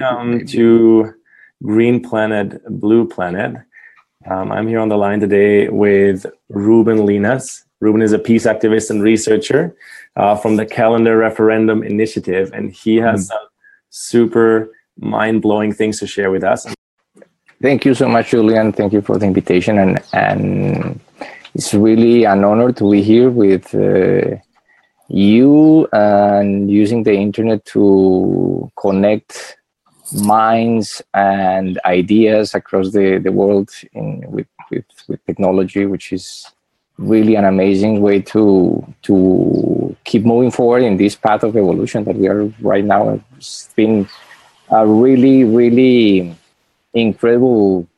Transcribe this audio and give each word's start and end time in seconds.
Welcome 0.00 0.46
to 0.46 1.14
Green 1.62 2.02
Planet, 2.02 2.62
Blue 2.80 3.06
Planet. 3.06 3.54
Um, 4.30 4.50
I'm 4.50 4.66
here 4.66 4.78
on 4.78 4.88
the 4.88 4.96
line 4.96 5.20
today 5.20 5.68
with 5.68 6.24
Ruben 6.48 7.00
Linas. 7.00 7.64
Ruben 7.80 8.00
is 8.00 8.14
a 8.14 8.18
peace 8.18 8.46
activist 8.46 8.88
and 8.88 9.02
researcher 9.02 9.76
uh, 10.16 10.36
from 10.36 10.56
the 10.56 10.64
Calendar 10.64 11.18
Referendum 11.18 11.82
Initiative, 11.82 12.50
and 12.54 12.72
he 12.72 12.96
has 12.96 13.26
mm. 13.26 13.28
some 13.28 13.46
super 13.90 14.70
mind 14.98 15.42
blowing 15.42 15.70
things 15.74 15.98
to 15.98 16.06
share 16.06 16.30
with 16.30 16.44
us. 16.44 16.66
Thank 17.60 17.84
you 17.84 17.92
so 17.92 18.08
much, 18.08 18.30
Julian. 18.30 18.72
Thank 18.72 18.94
you 18.94 19.02
for 19.02 19.18
the 19.18 19.26
invitation, 19.26 19.76
and 19.78 20.00
and 20.14 20.98
it's 21.54 21.74
really 21.74 22.24
an 22.24 22.42
honor 22.42 22.72
to 22.72 22.90
be 22.90 23.02
here 23.02 23.28
with 23.28 23.74
uh, 23.74 24.36
you 25.08 25.86
and 25.92 26.70
using 26.70 27.02
the 27.02 27.12
internet 27.12 27.66
to 27.66 28.70
connect 28.80 29.59
minds 30.12 31.02
and 31.14 31.80
ideas 31.84 32.54
across 32.54 32.92
the, 32.92 33.18
the 33.18 33.32
world 33.32 33.70
in, 33.92 34.24
with, 34.30 34.46
with, 34.70 34.84
with 35.08 35.24
technology, 35.26 35.86
which 35.86 36.12
is 36.12 36.46
really 36.98 37.34
an 37.34 37.46
amazing 37.46 38.02
way 38.02 38.20
to 38.20 38.86
to 39.02 39.96
keep 40.04 40.24
moving 40.24 40.50
forward 40.50 40.82
in 40.82 40.98
this 40.98 41.16
path 41.16 41.42
of 41.42 41.56
evolution 41.56 42.04
that 42.04 42.16
we 42.16 42.28
are 42.28 42.44
right 42.60 42.84
now. 42.84 43.20
It's 43.36 43.70
been 43.74 44.08
a 44.70 44.86
really, 44.86 45.44
really 45.44 46.36
incredible 46.92 47.88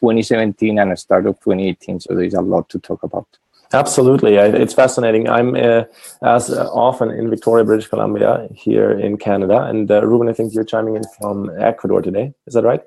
2017 0.00 0.78
and 0.78 0.92
a 0.92 0.96
start 0.96 1.26
of 1.26 1.38
2018. 1.40 2.00
So 2.00 2.14
there's 2.14 2.34
a 2.34 2.40
lot 2.40 2.68
to 2.70 2.78
talk 2.78 3.02
about. 3.02 3.26
Absolutely, 3.72 4.34
it's 4.34 4.74
fascinating. 4.74 5.28
I'm 5.28 5.54
uh, 5.54 5.84
as 6.22 6.50
often 6.50 7.10
in 7.10 7.30
Victoria, 7.30 7.64
British 7.64 7.86
Columbia, 7.86 8.48
here 8.52 8.90
in 8.90 9.16
Canada, 9.16 9.62
and 9.62 9.88
uh, 9.90 10.04
Ruben, 10.04 10.28
I 10.28 10.32
think 10.32 10.52
you're 10.52 10.64
chiming 10.64 10.96
in 10.96 11.04
from 11.20 11.50
Ecuador 11.58 12.02
today. 12.02 12.34
Is 12.46 12.54
that 12.54 12.64
right? 12.64 12.82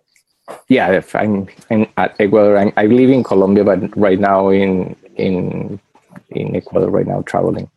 Yeah, 0.68 1.02
I'm, 1.14 1.48
I'm 1.72 1.88
at 1.96 2.16
Ecuador. 2.20 2.58
I'm, 2.58 2.74
I 2.76 2.88
live 2.88 3.10
in 3.10 3.24
Colombia, 3.24 3.64
but 3.64 3.96
right 3.98 4.20
now 4.20 4.50
in 4.50 4.96
in 5.16 5.80
in 6.32 6.56
Ecuador 6.56 6.90
right 6.90 7.08
now 7.08 7.22
traveling. 7.22 7.70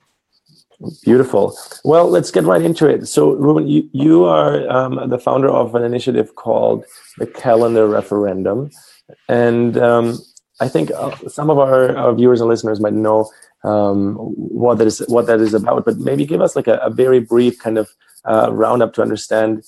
Beautiful. 1.05 1.57
Well, 1.85 2.11
let's 2.11 2.31
get 2.31 2.45
right 2.45 2.61
into 2.61 2.87
it. 2.87 3.07
So, 3.07 3.33
Ruben, 3.33 3.67
you, 3.67 3.89
you 3.93 4.25
are 4.25 4.69
um, 4.69 5.09
the 5.09 5.19
founder 5.19 5.49
of 5.49 5.75
an 5.75 5.83
initiative 5.83 6.35
called 6.35 6.85
the 7.17 7.27
Calendar 7.27 7.87
Referendum. 7.87 8.71
And 9.29 9.79
um, 9.79 10.19
I 10.61 10.69
think 10.69 10.91
uh, 10.91 11.15
some 11.29 11.51
of 11.51 11.59
our, 11.59 11.97
our, 11.97 12.15
viewers 12.15 12.41
and 12.41 12.49
listeners 12.49 12.81
might 12.81 12.95
know 12.95 13.31
um, 13.63 14.15
what 14.15 14.79
that 14.79 14.87
is 14.87 15.01
what 15.09 15.27
that 15.27 15.41
is 15.41 15.55
about, 15.55 15.85
but 15.85 15.99
maybe 15.99 16.25
give 16.25 16.41
us 16.41 16.57
like 16.57 16.67
a, 16.67 16.77
a 16.77 16.91
very 16.91 17.21
brief 17.21 17.59
kind 17.59 17.77
of 17.77 17.91
uh, 18.25 18.51
roundup 18.53 18.95
to 18.95 19.03
understand 19.03 19.65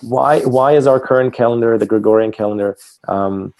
why 0.00 0.40
why 0.40 0.72
is 0.72 0.86
our 0.86 1.00
current 1.00 1.34
calendar, 1.34 1.76
the 1.76 1.86
Gregorian 1.86 2.30
calendar, 2.30 2.76
um, 3.08 3.52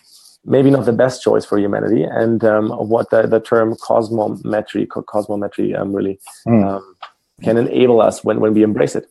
maybe 0.45 0.71
not 0.71 0.85
the 0.85 0.93
best 0.93 1.23
choice 1.23 1.45
for 1.45 1.59
humanity, 1.59 2.05
and 2.05 2.45
um, 2.45 2.71
what 2.71 3.11
the, 3.11 3.27
the 3.27 3.41
term 3.41 3.75
cosmometry 3.75 4.87
cosmometry 4.87 5.79
um, 5.79 5.93
really 5.93 6.21
mm. 6.47 6.83
can 7.43 7.57
enable 7.57 8.01
us 8.01 8.23
when, 8.23 8.39
when 8.41 8.55
we 8.55 8.63
embrace 8.63 8.95
it. 8.95 9.07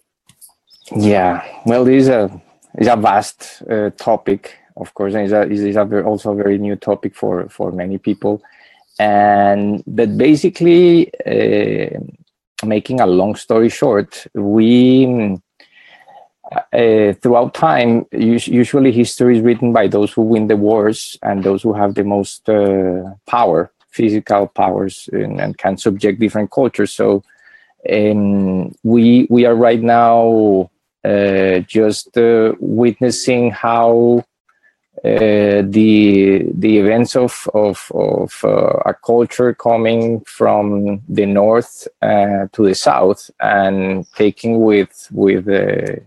Yeah, 0.95 1.45
well, 1.65 1.83
this 1.83 2.03
is 2.03 2.07
a 2.07 2.41
is 2.77 2.87
a 2.87 2.95
vast 2.95 3.61
uh, 3.69 3.89
topic 3.91 4.55
of 4.79 4.93
course, 4.93 5.13
and 5.13 5.31
a 5.31 5.85
very, 5.85 6.03
also 6.03 6.31
a 6.31 6.35
very 6.35 6.57
new 6.57 6.75
topic 6.75 7.15
for, 7.15 7.47
for 7.49 7.71
many 7.71 7.97
people. 7.97 8.41
And 8.97 9.83
but 9.87 10.17
basically, 10.17 11.11
uh, 11.25 11.99
making 12.65 12.99
a 12.99 13.05
long 13.05 13.35
story 13.35 13.69
short, 13.69 14.27
we 14.33 15.39
uh, 16.51 17.13
throughout 17.21 17.53
time, 17.53 18.05
usually 18.11 18.91
history 18.91 19.37
is 19.37 19.43
written 19.43 19.71
by 19.71 19.87
those 19.87 20.11
who 20.11 20.23
win 20.23 20.47
the 20.47 20.57
wars 20.57 21.17
and 21.21 21.43
those 21.43 21.61
who 21.61 21.73
have 21.73 21.93
the 21.93 22.03
most 22.03 22.49
uh, 22.49 23.03
power, 23.27 23.71
physical 23.91 24.47
powers, 24.47 25.09
and, 25.13 25.39
and, 25.39 25.57
can 25.57 25.77
subject 25.77 26.19
different 26.19 26.51
cultures. 26.51 26.91
So 26.91 27.23
um, 27.89 28.73
we 28.83 29.27
we 29.29 29.45
are 29.45 29.55
right 29.55 29.81
now 29.81 30.69
uh, 31.05 31.59
just 31.59 32.17
uh, 32.17 32.53
witnessing 32.59 33.51
how 33.51 34.25
uh, 35.05 35.61
the 35.63 36.45
the 36.53 36.77
events 36.77 37.15
of 37.15 37.47
of, 37.53 37.91
of 37.93 38.41
uh, 38.43 38.73
a 38.85 38.93
culture 38.93 39.53
coming 39.53 40.19
from 40.21 41.01
the 41.07 41.25
north 41.25 41.87
uh, 42.01 42.47
to 42.51 42.65
the 42.65 42.75
south 42.75 43.31
and 43.39 44.05
taking 44.15 44.61
with 44.61 45.07
with 45.11 45.45
the 45.45 46.01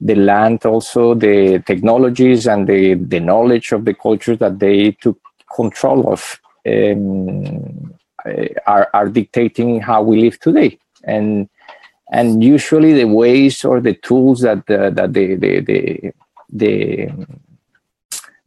the 0.00 0.14
land 0.14 0.64
also 0.64 1.14
the 1.14 1.62
technologies 1.66 2.46
and 2.46 2.66
the 2.66 2.94
the 2.94 3.20
knowledge 3.20 3.72
of 3.72 3.84
the 3.84 3.94
culture 3.94 4.34
that 4.34 4.58
they 4.58 4.92
took 4.92 5.18
control 5.54 6.12
of 6.12 6.40
um, 6.66 7.94
are 8.66 8.88
are 8.92 9.08
dictating 9.08 9.80
how 9.80 10.02
we 10.02 10.20
live 10.20 10.38
today. 10.40 10.78
And 11.04 11.48
and 12.12 12.42
usually 12.42 12.92
the 12.92 13.06
ways 13.06 13.64
or 13.64 13.80
the 13.80 13.94
tools 13.94 14.40
that 14.40 14.66
that 14.66 15.12
the 15.12 15.36
the, 15.36 15.60
the, 15.60 16.12
the 16.52 17.10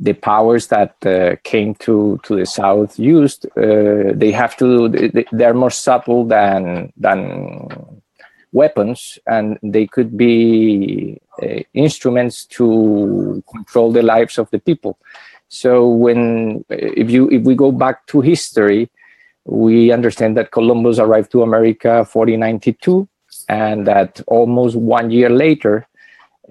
the 0.03 0.13
powers 0.13 0.67
that 0.67 0.95
uh, 1.05 1.35
came 1.43 1.73
to 1.75 2.19
to 2.23 2.35
the 2.35 2.45
south 2.45 2.99
used 2.99 3.45
uh, 3.57 4.11
they 4.13 4.31
have 4.31 4.55
to 4.57 4.89
they, 4.89 5.25
they're 5.31 5.53
more 5.53 5.71
subtle 5.71 6.25
than 6.25 6.91
than 6.97 7.67
weapons 8.51 9.17
and 9.25 9.57
they 9.63 9.87
could 9.87 10.17
be 10.17 11.19
uh, 11.41 11.59
instruments 11.73 12.45
to 12.45 13.43
control 13.49 13.91
the 13.91 14.03
lives 14.03 14.37
of 14.37 14.49
the 14.51 14.59
people. 14.59 14.97
So 15.47 15.87
when 15.87 16.65
if 16.69 17.09
you 17.09 17.29
if 17.29 17.43
we 17.43 17.55
go 17.55 17.71
back 17.71 18.05
to 18.07 18.21
history 18.21 18.89
we 19.45 19.91
understand 19.91 20.37
that 20.37 20.51
columbus 20.51 20.99
arrived 20.99 21.31
to 21.31 21.41
america 21.41 22.05
1492 22.09 23.07
and 23.49 23.85
that 23.85 24.21
almost 24.27 24.75
one 24.75 25.11
year 25.11 25.29
later 25.29 25.85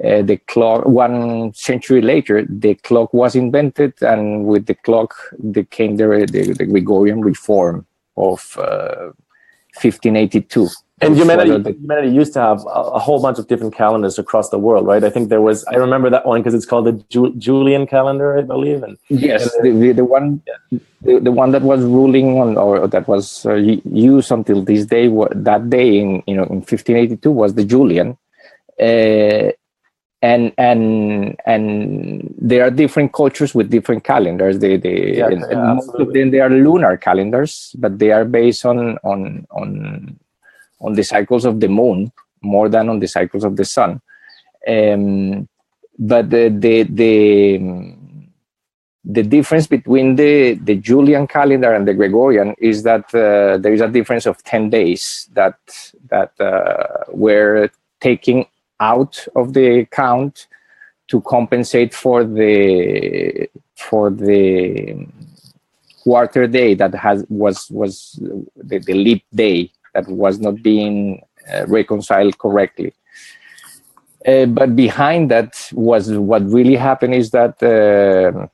uh, 0.00 0.22
the 0.22 0.38
clock 0.48 0.86
one 0.86 1.52
century 1.52 2.00
later 2.00 2.46
the 2.48 2.74
clock 2.76 3.12
was 3.12 3.34
invented 3.34 3.92
and 4.02 4.46
with 4.46 4.64
the 4.66 4.74
clock 4.74 5.14
there 5.38 5.64
came 5.64 5.96
the, 5.96 6.06
the, 6.30 6.54
the 6.54 6.64
gregorian 6.64 7.20
reform 7.20 7.84
of 8.16 8.56
uh, 8.58 9.12
1582 9.74 10.68
and 11.02 11.16
humanity, 11.16 11.58
the, 11.58 11.72
humanity 11.72 12.08
used 12.08 12.32
to 12.32 12.40
have 12.40 12.64
a, 12.64 12.80
a, 12.94 12.98
whole 12.98 13.20
bunch 13.20 13.38
of 13.38 13.48
different 13.48 13.74
calendars 13.74 14.18
across 14.18 14.48
the 14.48 14.58
world 14.58 14.86
right? 14.86 15.04
I 15.04 15.10
think 15.10 15.28
there 15.28 15.42
was 15.42 15.62
i 15.66 15.74
remember 15.74 16.08
that 16.08 16.24
one 16.24 16.40
because 16.40 16.54
it's 16.54 16.66
called 16.66 16.86
the 16.86 16.92
Ju- 17.10 17.34
julian 17.36 17.86
calendar 17.86 18.38
i 18.38 18.40
believe 18.40 18.82
and 18.82 18.96
yes 19.10 19.54
and 19.56 19.82
the, 19.82 19.92
the, 19.92 20.04
one 20.06 20.40
yeah. 20.46 20.78
the, 21.02 21.18
the 21.20 21.32
one 21.32 21.50
that 21.50 21.62
was 21.62 21.82
ruling 21.82 22.38
on 22.38 22.56
or 22.56 22.86
that 22.88 23.08
was 23.08 23.44
uh, 23.44 23.54
used 23.54 24.32
until 24.32 24.62
this 24.62 24.86
day 24.86 25.08
that 25.32 25.68
day 25.68 25.98
in 25.98 26.22
you 26.26 26.34
know 26.34 26.44
in 26.44 26.60
1582 26.64 27.30
was 27.30 27.54
the 27.54 27.64
julian. 27.64 28.16
Uh, 28.80 29.52
and 30.22 30.52
and 30.56 31.36
and 31.46 32.34
there 32.38 32.64
are 32.64 32.70
different 32.70 33.12
cultures 33.12 33.54
with 33.54 33.70
different 33.70 34.04
calendars. 34.04 34.60
They 34.60 34.76
they 34.76 35.20
and, 35.20 35.44
yeah, 35.50 35.74
most 35.74 35.90
of 35.94 36.12
them 36.12 36.30
they 36.30 36.40
are 36.40 36.48
lunar 36.48 36.96
calendars 36.96 37.74
but 37.78 37.98
they 37.98 38.12
are 38.12 38.24
based 38.24 38.64
on 38.64 38.98
on 39.02 39.46
on 39.50 40.16
on 40.80 40.92
the 40.94 41.02
cycles 41.02 41.44
of 41.44 41.60
the 41.60 41.68
moon 41.68 42.12
more 42.40 42.68
than 42.68 42.88
on 42.88 43.00
the 43.00 43.08
cycles 43.08 43.44
of 43.44 43.56
the 43.56 43.64
sun. 43.64 44.00
Um, 44.66 45.48
but 45.98 46.30
the 46.30 46.48
the 46.48 46.84
the 46.84 47.96
the 49.04 49.22
difference 49.24 49.66
between 49.66 50.14
the, 50.14 50.54
the 50.54 50.76
Julian 50.76 51.26
calendar 51.26 51.74
and 51.74 51.88
the 51.88 51.94
Gregorian 51.94 52.54
is 52.58 52.84
that 52.84 53.12
uh, 53.14 53.58
there 53.58 53.72
is 53.72 53.80
a 53.80 53.88
difference 53.88 54.26
of 54.26 54.42
10 54.44 54.70
days 54.70 55.28
that 55.32 55.58
that 56.08 56.40
uh, 56.40 57.04
we're 57.08 57.70
taking 58.00 58.46
out 58.82 59.14
of 59.36 59.52
the 59.52 59.86
count 59.90 60.48
to 61.08 61.20
compensate 61.22 61.94
for 61.94 62.24
the 62.24 63.48
for 63.76 64.10
the 64.10 65.06
quarter 66.02 66.46
day 66.46 66.74
that 66.74 66.94
has 66.94 67.24
was 67.28 67.70
was 67.70 68.18
the, 68.56 68.78
the 68.78 68.94
leap 68.94 69.24
day 69.34 69.70
that 69.94 70.06
was 70.08 70.38
not 70.40 70.62
being 70.62 71.22
uh, 71.52 71.66
reconciled 71.66 72.36
correctly. 72.38 72.92
Uh, 74.26 74.46
but 74.46 74.74
behind 74.76 75.30
that 75.30 75.68
was 75.72 76.12
what 76.12 76.42
really 76.44 76.76
happened 76.76 77.14
is 77.14 77.30
that 77.30 77.54
uh, 77.62 78.46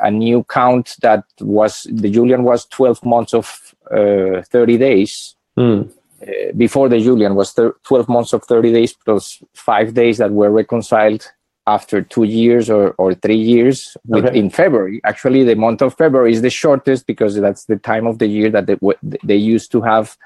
a 0.00 0.10
new 0.10 0.44
count 0.44 0.96
that 1.00 1.24
was 1.40 1.86
the 1.90 2.10
Julian 2.10 2.42
was 2.42 2.66
12 2.66 3.04
months 3.04 3.34
of 3.34 3.74
uh, 3.90 4.42
30 4.42 4.78
days. 4.78 5.36
Mm. 5.58 5.90
Uh, 6.26 6.52
before 6.56 6.88
the 6.88 7.00
Julian 7.00 7.34
was 7.34 7.52
12 7.52 8.08
months 8.08 8.32
of 8.32 8.44
30 8.44 8.72
days 8.72 8.94
plus 8.94 9.42
five 9.52 9.92
days 9.94 10.18
that 10.18 10.30
were 10.30 10.50
reconciled 10.50 11.30
after 11.66 12.02
two 12.02 12.24
years 12.24 12.68
or, 12.68 12.90
or 12.92 13.14
three 13.14 13.36
years 13.36 13.96
with, 14.06 14.26
okay. 14.26 14.38
in 14.38 14.50
February. 14.50 15.00
Actually, 15.04 15.44
the 15.44 15.56
month 15.56 15.82
of 15.82 15.94
February 15.94 16.32
is 16.32 16.42
the 16.42 16.50
shortest 16.50 17.06
because 17.06 17.36
that's 17.36 17.64
the 17.64 17.76
time 17.76 18.06
of 18.06 18.18
the 18.18 18.26
year 18.26 18.50
that 18.50 18.66
they, 18.66 18.76
they 19.22 19.36
used 19.36 19.72
to 19.72 19.80
have 19.80 20.16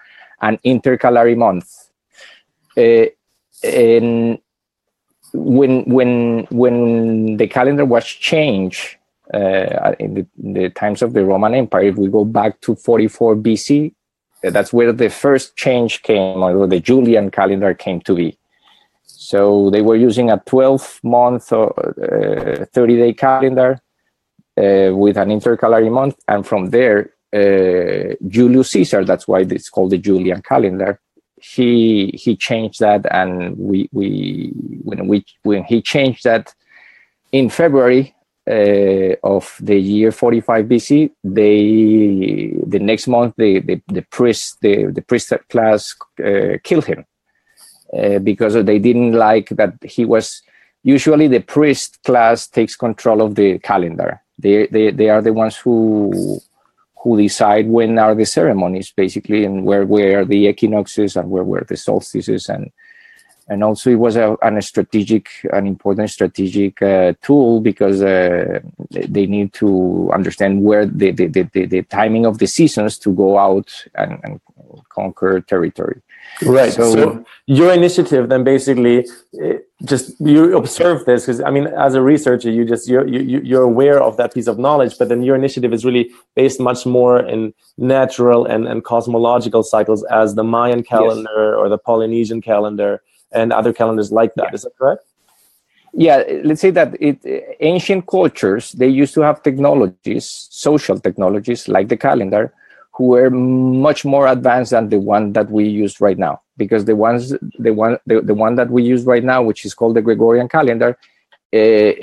an 0.40 0.58
intercalary 0.64 1.36
month. 1.36 1.90
Uh, 2.76 3.06
and 3.64 4.38
when 5.32 5.82
when 5.84 6.46
when 6.50 7.36
the 7.36 7.46
calendar 7.48 7.84
was 7.84 8.04
changed 8.04 8.96
uh, 9.34 9.94
in, 9.98 10.14
the, 10.14 10.26
in, 10.42 10.52
the, 10.54 10.70
times 10.70 11.02
of 11.02 11.12
the 11.12 11.24
Roman 11.24 11.54
Empire, 11.54 11.82
if 11.82 11.96
we 11.96 12.08
go 12.08 12.24
back 12.24 12.60
to 12.62 12.74
44 12.74 13.36
BC, 13.36 13.94
that's 14.42 14.72
where 14.72 14.92
the 14.92 15.10
first 15.10 15.56
change 15.56 16.02
came, 16.02 16.42
or 16.42 16.66
the 16.66 16.80
Julian 16.80 17.30
calendar 17.30 17.74
came 17.74 18.00
to 18.02 18.14
be. 18.14 18.38
So 19.04 19.70
they 19.70 19.82
were 19.82 19.96
using 19.96 20.30
a 20.30 20.38
12 20.46 21.00
month 21.02 21.52
or 21.52 21.72
uh, 22.60 22.64
30 22.72 22.96
day 22.96 23.12
calendar 23.12 23.80
uh, 24.56 24.90
with 24.94 25.16
an 25.16 25.30
intercalary 25.30 25.90
month. 25.90 26.16
And 26.26 26.46
from 26.46 26.70
there, 26.70 27.10
uh, 27.32 28.14
Julius 28.26 28.70
Caesar, 28.70 29.04
that's 29.04 29.28
why 29.28 29.40
it's 29.40 29.68
called 29.68 29.90
the 29.90 29.98
Julian 29.98 30.40
calendar. 30.42 31.00
He 31.40 32.10
he 32.14 32.34
changed 32.34 32.80
that, 32.80 33.06
and 33.12 33.56
we 33.56 33.88
we 33.92 34.50
when 34.82 35.06
we 35.06 35.24
when 35.44 35.62
he 35.62 35.80
changed 35.82 36.24
that 36.24 36.52
in 37.30 37.48
February 37.48 38.14
uh, 38.48 39.14
of 39.22 39.56
the 39.60 39.76
year 39.76 40.10
45 40.10 40.64
BC, 40.64 41.10
they 41.22 42.54
the 42.66 42.78
next 42.78 43.06
month 43.06 43.34
the 43.36 43.60
the, 43.60 43.82
the 43.88 44.02
priest 44.02 44.58
the 44.60 44.86
the 44.86 45.02
priest 45.02 45.32
class 45.50 45.94
uh, 46.24 46.56
killed 46.64 46.86
him 46.86 47.04
uh, 47.96 48.18
because 48.18 48.54
they 48.54 48.78
didn't 48.78 49.12
like 49.12 49.48
that 49.50 49.74
he 49.82 50.04
was. 50.04 50.42
Usually, 50.84 51.26
the 51.28 51.40
priest 51.40 52.02
class 52.04 52.46
takes 52.46 52.76
control 52.76 53.20
of 53.20 53.34
the 53.34 53.58
calendar. 53.58 54.22
They 54.38 54.66
they 54.68 54.92
they 54.92 55.10
are 55.10 55.20
the 55.20 55.32
ones 55.32 55.56
who 55.56 56.40
who 57.02 57.20
decide 57.20 57.68
when 57.68 57.98
are 57.98 58.14
the 58.14 58.26
ceremonies 58.26 58.92
basically 58.96 59.44
and 59.44 59.64
where 59.64 59.84
where 59.84 60.24
the 60.24 60.46
equinoxes 60.46 61.16
and 61.16 61.30
where 61.30 61.44
were 61.44 61.64
the 61.68 61.76
solstices 61.76 62.48
and 62.48 62.70
and 63.48 63.64
also 63.64 63.90
it 63.90 63.96
was 63.96 64.16
a, 64.16 64.36
an 64.42 64.60
strategic 64.62 65.28
an 65.52 65.66
important 65.66 66.10
strategic 66.10 66.80
uh, 66.82 67.12
tool 67.22 67.60
because 67.60 68.02
uh, 68.02 68.60
they 68.90 69.26
need 69.26 69.52
to 69.54 70.10
understand 70.12 70.62
where 70.62 70.86
the 70.86 71.10
the, 71.10 71.26
the, 71.26 71.66
the, 71.66 71.82
timing 71.82 72.26
of 72.26 72.38
the 72.38 72.46
seasons 72.46 72.98
to 72.98 73.12
go 73.12 73.38
out 73.38 73.84
and, 73.94 74.20
and 74.22 74.40
conquer 74.90 75.40
territory. 75.40 76.00
Right. 76.42 76.72
So, 76.72 76.92
so, 76.92 77.24
your 77.46 77.72
initiative 77.72 78.28
then 78.28 78.44
basically 78.44 79.06
just 79.84 80.20
you 80.20 80.56
observe 80.56 81.04
this 81.04 81.22
because 81.22 81.40
i 81.40 81.50
mean 81.50 81.68
as 81.68 81.94
a 81.94 82.02
researcher 82.02 82.50
you 82.50 82.64
just 82.64 82.88
you're 82.88 83.06
you, 83.06 83.40
you're 83.44 83.62
aware 83.62 84.02
of 84.02 84.16
that 84.16 84.34
piece 84.34 84.48
of 84.48 84.58
knowledge 84.58 84.98
but 84.98 85.08
then 85.08 85.22
your 85.22 85.36
initiative 85.36 85.72
is 85.72 85.84
really 85.84 86.10
based 86.34 86.58
much 86.58 86.84
more 86.84 87.20
in 87.20 87.54
natural 87.76 88.44
and, 88.44 88.66
and 88.66 88.84
cosmological 88.84 89.62
cycles 89.62 90.02
as 90.06 90.34
the 90.34 90.42
mayan 90.42 90.82
calendar 90.82 91.52
yes. 91.52 91.58
or 91.58 91.68
the 91.68 91.78
polynesian 91.78 92.40
calendar 92.40 93.00
and 93.32 93.52
other 93.52 93.72
calendars 93.72 94.12
like 94.12 94.34
that. 94.34 94.48
Yeah. 94.48 94.54
Is 94.54 94.62
that 94.62 94.76
correct? 94.78 95.04
Yeah, 95.94 96.22
let's 96.44 96.60
say 96.60 96.70
that 96.70 96.94
it 97.00 97.18
ancient 97.60 98.06
cultures 98.06 98.72
they 98.72 98.88
used 98.88 99.14
to 99.14 99.22
have 99.22 99.42
technologies, 99.42 100.48
social 100.50 100.98
technologies 101.00 101.66
like 101.66 101.88
the 101.88 101.96
calendar, 101.96 102.52
who 102.92 103.04
were 103.04 103.30
much 103.30 104.04
more 104.04 104.26
advanced 104.26 104.72
than 104.72 104.90
the 104.90 104.98
one 104.98 105.32
that 105.32 105.50
we 105.50 105.64
use 105.64 106.00
right 106.00 106.18
now. 106.18 106.42
Because 106.56 106.84
the 106.84 106.94
ones 106.94 107.34
the 107.58 107.72
one 107.72 107.98
the, 108.06 108.20
the 108.20 108.34
one 108.34 108.56
that 108.56 108.70
we 108.70 108.82
use 108.82 109.04
right 109.04 109.24
now, 109.24 109.42
which 109.42 109.64
is 109.64 109.72
called 109.74 109.96
the 109.96 110.02
Gregorian 110.02 110.48
calendar, 110.48 110.90
uh, 110.90 111.94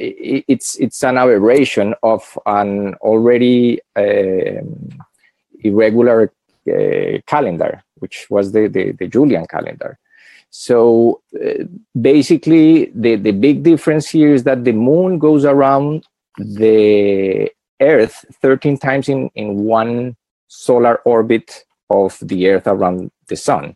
it's 0.47 0.75
it's 0.79 1.03
an 1.03 1.17
aberration 1.17 1.93
of 2.01 2.37
an 2.47 2.95
already 2.95 3.79
uh, 3.95 4.61
irregular 5.63 6.31
uh, 6.67 7.19
calendar, 7.27 7.83
which 7.95 8.27
was 8.29 8.51
the, 8.51 8.67
the, 8.67 8.91
the 8.93 9.07
Julian 9.07 9.45
calendar. 9.45 9.99
So 10.57 11.21
uh, 11.35 11.65
basically, 11.99 12.85
the, 12.95 13.17
the 13.17 13.31
big 13.31 13.63
difference 13.63 14.07
here 14.07 14.33
is 14.33 14.45
that 14.45 14.63
the 14.63 14.71
moon 14.71 15.19
goes 15.19 15.43
around 15.43 16.05
the 16.37 17.51
Earth 17.81 18.23
13 18.41 18.77
times 18.77 19.09
in, 19.09 19.29
in 19.35 19.65
one 19.65 20.15
solar 20.47 21.01
orbit 21.03 21.65
of 21.89 22.17
the 22.21 22.47
Earth 22.47 22.67
around 22.67 23.11
the 23.27 23.35
sun. 23.35 23.75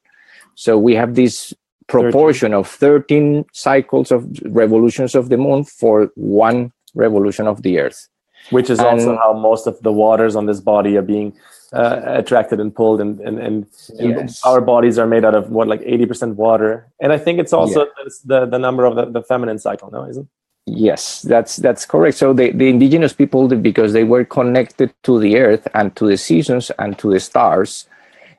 So 0.55 0.77
we 0.77 0.95
have 0.95 1.15
this 1.15 1.53
proportion 1.87 2.51
13. 2.51 2.59
of 2.59 2.67
13 2.69 3.45
cycles 3.51 4.09
of 4.09 4.25
revolutions 4.45 5.15
of 5.15 5.27
the 5.27 5.37
moon 5.37 5.65
for 5.65 6.09
one 6.15 6.71
revolution 6.95 7.45
of 7.45 7.61
the 7.61 7.77
Earth. 7.79 8.07
Which 8.51 8.69
is 8.69 8.79
and, 8.79 8.87
also 8.87 9.17
how 9.17 9.33
most 9.33 9.67
of 9.67 9.77
the 9.81 9.91
waters 9.91 10.37
on 10.37 10.45
this 10.45 10.61
body 10.61 10.95
are 10.95 11.01
being 11.01 11.35
uh, 11.73 12.01
attracted 12.05 12.59
and 12.59 12.73
pulled 12.73 12.99
and 12.99 13.19
and, 13.19 13.39
and, 13.39 13.67
yes. 13.99 14.43
our 14.43 14.61
bodies 14.61 14.97
are 14.97 15.07
made 15.07 15.23
out 15.23 15.35
of 15.35 15.49
what 15.49 15.67
like 15.67 15.81
80% 15.81 16.35
water 16.35 16.87
and 16.99 17.13
i 17.13 17.17
think 17.17 17.39
it's 17.39 17.53
also 17.53 17.85
yeah. 17.85 18.03
the 18.25 18.45
the 18.45 18.57
number 18.57 18.85
of 18.85 18.95
the, 18.95 19.05
the 19.05 19.21
feminine 19.21 19.59
cycle 19.59 19.91
no 19.91 20.03
isn't 20.05 20.27
yes 20.65 21.21
that's 21.23 21.57
that's 21.57 21.85
correct 21.85 22.17
so 22.17 22.33
the, 22.33 22.51
the 22.51 22.69
indigenous 22.69 23.13
people 23.13 23.47
because 23.47 23.93
they 23.93 24.03
were 24.03 24.25
connected 24.25 24.93
to 25.03 25.19
the 25.19 25.37
earth 25.37 25.67
and 25.73 25.95
to 25.95 26.07
the 26.07 26.17
seasons 26.17 26.71
and 26.79 26.97
to 26.97 27.11
the 27.11 27.19
stars 27.19 27.87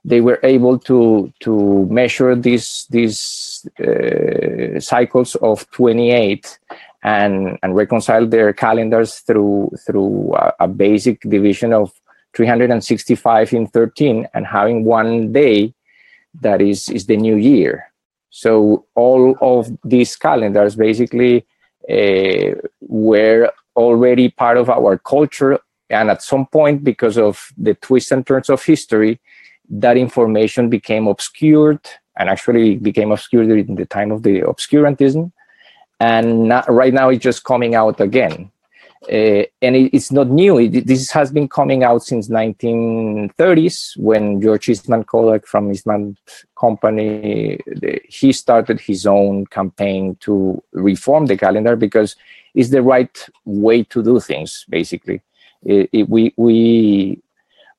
they 0.05 0.21
were 0.21 0.41
able 0.43 0.79
to 0.79 1.33
to 1.41 1.87
measure 1.91 2.35
these 2.35 2.87
these 2.91 3.69
uh, 3.79 4.81
cycles 4.81 5.35
of 5.37 5.71
28 5.71 6.59
and 7.03 7.59
and 7.63 7.75
reconcile 7.75 8.27
their 8.27 8.53
calendars 8.53 9.21
through 9.21 9.71
through 9.87 10.35
a, 10.35 10.55
a 10.61 10.69
basic 10.69 11.21
division 11.23 11.73
of 11.73 11.93
365 12.35 13.53
in 13.53 13.67
13 13.67 14.29
and 14.35 14.47
having 14.47 14.85
one 14.85 15.33
day 15.33 15.75
that 16.41 16.61
is 16.61 16.89
is 16.89 17.07
the 17.07 17.17
new 17.17 17.37
year. 17.37 17.93
So 18.31 18.87
all 18.95 19.37
of 19.41 19.71
these 19.85 20.15
calendars 20.17 20.77
basically 20.77 21.45
uh, 21.91 22.55
were 22.81 23.51
already 23.75 24.31
part 24.31 24.57
of 24.57 24.71
our 24.71 24.99
culture. 24.99 25.59
And 25.89 26.09
at 26.09 26.23
some 26.23 26.47
point 26.47 26.85
because 26.85 27.19
of 27.19 27.53
the 27.59 27.75
twists 27.75 28.13
and 28.13 28.25
turns 28.25 28.49
of 28.49 28.63
history 28.63 29.21
that 29.71 29.97
information 29.97 30.69
became 30.69 31.07
obscured 31.07 31.81
and 32.17 32.29
actually 32.29 32.77
became 32.77 33.13
obscured 33.13 33.51
in 33.51 33.77
the 33.77 33.87
time 33.87 34.11
of 34.11 34.23
the 34.23 34.41
obscurantism. 34.41 35.33
And 36.01 36.49
not, 36.49 36.71
right 36.71 36.93
now 36.93 37.09
it's 37.09 37.23
just 37.23 37.45
coming 37.45 37.75
out 37.75 38.01
again 38.01 38.51
uh, 39.09 39.45
and 39.63 39.77
it, 39.77 39.95
it's 39.95 40.13
not 40.13 40.29
new. 40.29 40.59
It, 40.59 40.87
this 40.87 41.11
has 41.11 41.33
been 41.33 41.49
coming 41.49 41.83
out 41.83 42.03
since 42.03 42.29
1930s 42.29 43.97
when 43.97 44.43
George 44.43 44.69
Eastman 44.69 45.05
Kodak 45.05 45.47
from 45.47 45.73
Eastman 45.73 46.19
Company 46.59 47.59
he 48.09 48.33
started 48.33 48.79
his 48.79 49.07
own 49.07 49.47
campaign 49.47 50.17
to 50.21 50.63
reform 50.73 51.27
the 51.27 51.37
calendar 51.39 51.77
because 51.77 52.15
it's 52.55 52.69
the 52.69 52.83
right 52.83 53.27
way 53.47 53.85
to 53.85 54.03
do 54.03 54.21
things. 54.21 54.67
Basically, 54.69 55.23
it, 55.63 56.09
we 56.09 56.35
we 56.37 57.23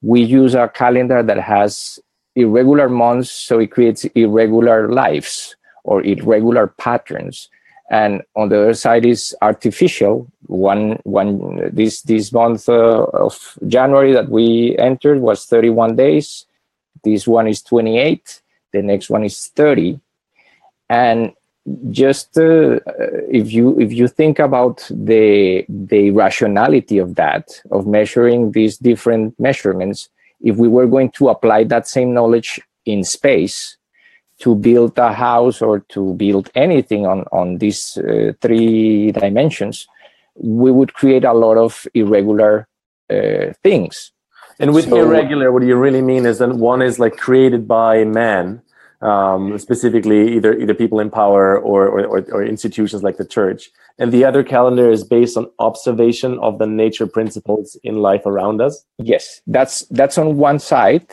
we 0.02 0.24
use 0.24 0.56
a 0.56 0.70
calendar 0.70 1.22
that 1.22 1.38
has 1.38 2.00
irregular 2.36 2.90
months, 2.90 3.30
so 3.30 3.60
it 3.60 3.68
creates 3.68 4.06
irregular 4.06 4.90
lives 4.92 5.56
or 5.84 6.04
irregular 6.04 6.68
patterns 6.68 7.50
and 7.92 8.24
on 8.36 8.50
the 8.50 8.60
other 8.60 8.74
side 8.74 9.06
is 9.06 9.36
artificial. 9.44 10.28
One 10.48 11.00
one 11.04 11.70
this 11.72 12.02
this 12.02 12.32
month 12.34 12.68
uh, 12.68 13.04
of 13.14 13.58
january 13.68 14.12
that 14.14 14.30
we 14.30 14.76
entered 14.78 15.20
was 15.20 15.46
31 15.46 15.96
days. 15.96 16.46
This 17.04 17.28
one 17.28 17.48
is 17.48 17.62
28 17.62 18.42
the 18.72 18.82
next 18.82 19.10
one 19.10 19.24
is 19.24 19.48
30 19.48 20.00
and 20.90 21.34
just 21.92 22.38
uh, 22.38 22.80
if 23.30 23.52
you 23.52 23.80
if 23.80 23.94
you 23.94 24.08
think 24.08 24.40
about 24.40 24.88
the 24.90 25.64
the 25.70 26.10
rationality 26.12 26.98
of 26.98 27.16
that 27.16 27.62
of 27.70 27.86
measuring 27.86 28.52
these 28.52 28.78
different 28.78 29.40
measurements 29.40 30.10
if 30.42 30.56
we 30.58 30.68
were 30.68 30.88
going 30.88 31.12
to 31.12 31.30
apply 31.30 31.64
that 31.64 31.88
same 31.88 32.14
knowledge 32.14 32.60
in 32.86 33.04
space 33.04 33.78
to 34.42 34.56
build 34.56 34.98
a 34.98 35.14
house 35.14 35.62
or 35.62 35.80
to 35.90 36.14
build 36.16 36.50
anything 36.56 37.06
on, 37.06 37.22
on 37.32 37.58
these 37.58 37.98
uh, 37.98 38.34
three 38.42 39.12
dimensions, 39.12 39.88
we 40.36 40.72
would 40.72 40.94
create 40.94 41.24
a 41.24 41.34
lot 41.34 41.58
of 41.58 41.88
irregular 41.94 42.68
uh, 43.10 43.54
things. 43.64 44.12
And 44.60 44.74
with 44.74 44.90
so, 44.90 44.98
irregular, 44.98 45.52
what 45.52 45.64
you 45.64 45.76
really 45.76 46.02
mean 46.02 46.26
is 46.26 46.40
that 46.40 46.54
one 46.54 46.82
is 46.82 47.00
like 47.00 47.18
created 47.18 47.68
by 47.68 48.04
man, 48.04 48.62
um, 49.02 49.58
specifically 49.58 50.36
either 50.36 50.54
either 50.54 50.76
people 50.76 51.00
in 51.00 51.10
power 51.10 51.58
or, 51.58 51.88
or, 51.88 52.22
or, 52.32 52.44
institutions 52.44 53.02
like 53.02 53.18
the 53.18 53.26
church. 53.26 53.72
And 53.98 54.12
the 54.12 54.24
other 54.24 54.44
calendar 54.44 54.92
is 54.92 55.04
based 55.04 55.36
on 55.36 55.48
observation 55.58 56.38
of 56.40 56.60
the 56.60 56.68
nature 56.68 57.08
principles 57.08 57.76
in 57.84 57.96
life 57.98 58.26
around 58.26 58.62
us. 58.62 58.86
Yes, 59.00 59.42
that's 59.48 59.82
that's 59.90 60.18
on 60.20 60.38
one 60.38 60.60
side 60.60 61.08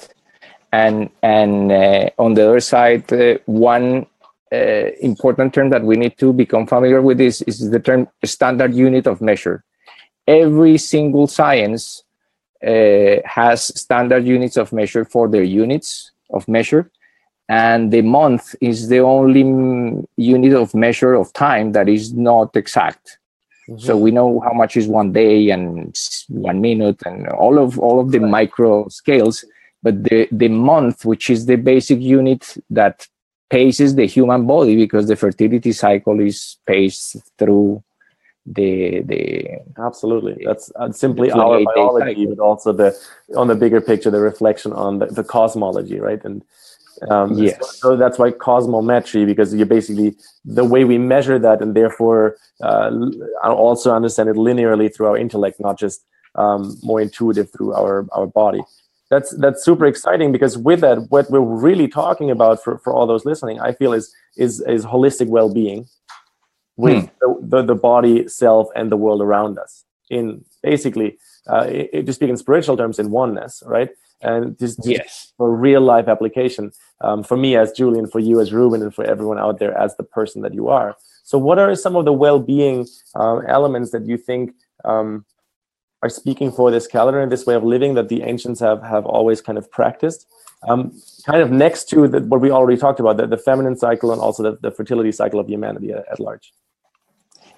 and 0.72 1.10
and 1.22 1.72
uh, 1.72 2.10
on 2.18 2.34
the 2.34 2.48
other 2.48 2.60
side, 2.60 3.12
uh, 3.12 3.38
one 3.46 4.06
uh, 4.52 4.90
important 5.00 5.54
term 5.54 5.70
that 5.70 5.82
we 5.82 5.96
need 5.96 6.16
to 6.18 6.32
become 6.32 6.66
familiar 6.66 7.02
with 7.02 7.20
is, 7.20 7.42
is 7.42 7.70
the 7.70 7.80
term 7.80 8.08
standard 8.24 8.74
unit 8.74 9.06
of 9.06 9.20
measure. 9.20 9.64
Every 10.26 10.78
single 10.78 11.26
science 11.26 12.02
uh, 12.66 13.16
has 13.24 13.64
standard 13.80 14.26
units 14.26 14.56
of 14.56 14.72
measure 14.72 15.04
for 15.04 15.28
their 15.28 15.44
units 15.44 16.12
of 16.30 16.46
measure. 16.48 16.90
and 17.48 17.90
the 17.90 18.02
month 18.02 18.54
is 18.60 18.88
the 18.88 18.98
only 18.98 19.42
unit 20.16 20.52
of 20.52 20.74
measure 20.74 21.14
of 21.14 21.32
time 21.32 21.72
that 21.72 21.88
is 21.88 22.12
not 22.12 22.54
exact. 22.54 23.18
So 23.78 23.96
we 23.96 24.10
know 24.10 24.40
how 24.40 24.52
much 24.52 24.76
is 24.76 24.86
one 24.86 25.12
day 25.12 25.50
and 25.50 25.94
one 26.28 26.60
minute 26.60 27.02
and 27.04 27.28
all 27.28 27.58
of 27.58 27.78
all 27.78 28.00
of 28.00 28.12
the 28.12 28.20
micro 28.20 28.88
scales, 28.88 29.44
but 29.82 30.04
the 30.04 30.28
the 30.32 30.48
month, 30.48 31.04
which 31.04 31.30
is 31.30 31.46
the 31.46 31.56
basic 31.56 32.00
unit 32.00 32.56
that 32.70 33.06
paces 33.50 33.94
the 33.94 34.06
human 34.06 34.46
body, 34.46 34.76
because 34.76 35.08
the 35.08 35.16
fertility 35.16 35.72
cycle 35.72 36.20
is 36.20 36.58
paced 36.66 37.16
through 37.38 37.82
the 38.46 39.00
the 39.02 39.22
Absolutely. 39.78 40.42
That's 40.44 40.72
uh, 40.76 40.90
simply 40.92 41.30
our 41.30 41.62
biology, 41.64 42.26
but 42.26 42.38
also 42.38 42.72
the 42.72 42.96
on 43.36 43.46
the 43.48 43.54
bigger 43.54 43.80
picture, 43.80 44.10
the 44.10 44.20
reflection 44.20 44.72
on 44.72 44.98
the, 45.00 45.06
the 45.06 45.24
cosmology, 45.24 46.00
right? 46.00 46.22
And 46.24 46.42
um, 47.10 47.36
so- 47.36 47.42
Yes. 47.42 47.78
so, 47.78 47.96
that's 47.96 48.18
why 48.18 48.30
cosmometry, 48.32 49.24
because 49.26 49.54
you 49.54 49.64
basically 49.66 50.16
the 50.44 50.64
way 50.64 50.84
we 50.84 50.98
measure 50.98 51.38
that, 51.38 51.60
and 51.62 51.74
therefore 51.76 52.36
uh, 52.62 52.90
also 53.44 53.94
understand 53.94 54.28
it 54.28 54.36
linearly 54.36 54.92
through 54.92 55.06
our 55.06 55.16
intellect, 55.16 55.60
not 55.60 55.78
just 55.78 56.04
um, 56.34 56.76
more 56.82 57.00
intuitive 57.00 57.50
through 57.52 57.72
our 57.74 58.06
our 58.12 58.26
body. 58.26 58.62
That's 59.10 59.30
that's 59.38 59.64
super 59.64 59.86
exciting 59.86 60.32
because 60.32 60.58
with 60.58 60.80
that, 60.80 61.10
what 61.10 61.30
we're 61.30 61.40
really 61.40 61.88
talking 61.88 62.30
about 62.30 62.62
for, 62.62 62.78
for 62.78 62.92
all 62.92 63.06
those 63.06 63.24
listening, 63.24 63.58
I 63.60 63.72
feel 63.72 63.92
is 63.92 64.12
is 64.36 64.60
is 64.60 64.84
holistic 64.84 65.28
well 65.28 65.52
being 65.52 65.86
with 66.76 67.10
the, 67.20 67.38
the, 67.42 67.62
the 67.62 67.74
body, 67.74 68.28
self, 68.28 68.68
and 68.76 68.90
the 68.92 68.96
world 68.96 69.20
around 69.20 69.58
us. 69.58 69.84
In 70.10 70.44
basically, 70.62 71.18
uh, 71.50 71.64
i- 71.66 71.88
i- 71.92 72.02
to 72.02 72.12
speak 72.12 72.30
in 72.30 72.36
spiritual 72.36 72.76
terms, 72.76 72.98
in 72.98 73.10
oneness, 73.10 73.62
right? 73.66 73.90
And 74.20 74.58
just, 74.58 74.78
just 74.78 74.88
yes 74.88 75.32
for 75.36 75.54
real 75.54 75.80
life 75.80 76.08
application 76.08 76.72
um, 77.00 77.22
for 77.22 77.36
me 77.36 77.56
as 77.56 77.72
Julian, 77.72 78.06
for 78.08 78.18
you 78.18 78.40
as 78.40 78.52
Ruben, 78.52 78.82
and 78.82 78.94
for 78.94 79.04
everyone 79.04 79.38
out 79.38 79.58
there 79.58 79.76
as 79.76 79.96
the 79.96 80.02
person 80.02 80.42
that 80.42 80.54
you 80.54 80.68
are. 80.68 80.96
So, 81.24 81.38
what 81.38 81.58
are 81.58 81.74
some 81.74 81.96
of 81.96 82.04
the 82.04 82.12
well 82.12 82.40
being 82.40 82.86
um, 83.14 83.42
elements 83.46 83.90
that 83.92 84.06
you 84.06 84.16
think 84.16 84.52
um, 84.84 85.24
are 86.02 86.08
speaking 86.08 86.52
for 86.52 86.70
this 86.70 86.86
calendar 86.86 87.20
and 87.20 87.30
this 87.30 87.46
way 87.46 87.54
of 87.54 87.64
living 87.64 87.94
that 87.94 88.08
the 88.08 88.22
ancients 88.22 88.60
have, 88.60 88.82
have 88.82 89.04
always 89.06 89.40
kind 89.40 89.58
of 89.58 89.70
practiced? 89.70 90.26
Um, 90.68 91.00
kind 91.24 91.40
of 91.40 91.50
next 91.50 91.88
to 91.90 92.08
the, 92.08 92.20
what 92.20 92.40
we 92.40 92.50
already 92.50 92.78
talked 92.78 93.00
about, 93.00 93.16
the, 93.16 93.26
the 93.26 93.36
feminine 93.36 93.76
cycle 93.76 94.12
and 94.12 94.20
also 94.20 94.42
the, 94.42 94.58
the 94.60 94.70
fertility 94.70 95.12
cycle 95.12 95.38
of 95.38 95.48
humanity 95.48 95.92
at, 95.92 96.04
at 96.10 96.20
large. 96.20 96.52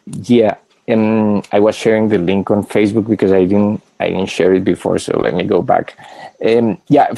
Yeah, 0.05 0.57
and 0.87 1.47
I 1.53 1.61
was 1.61 1.77
sharing 1.77 2.09
the 2.09 2.19
link 2.19 2.51
on 2.51 2.65
Facebook 2.65 3.09
because 3.09 3.33
I 3.33 3.45
didn't 3.45 3.83
I 4.01 4.09
didn't 4.09 4.27
share 4.27 4.55
it 4.55 4.65
before. 4.65 4.99
So 4.99 5.19
let 5.19 5.35
me 5.35 5.45
go 5.45 5.63
back. 5.63 5.97
Um, 6.45 6.79
yeah, 6.89 7.13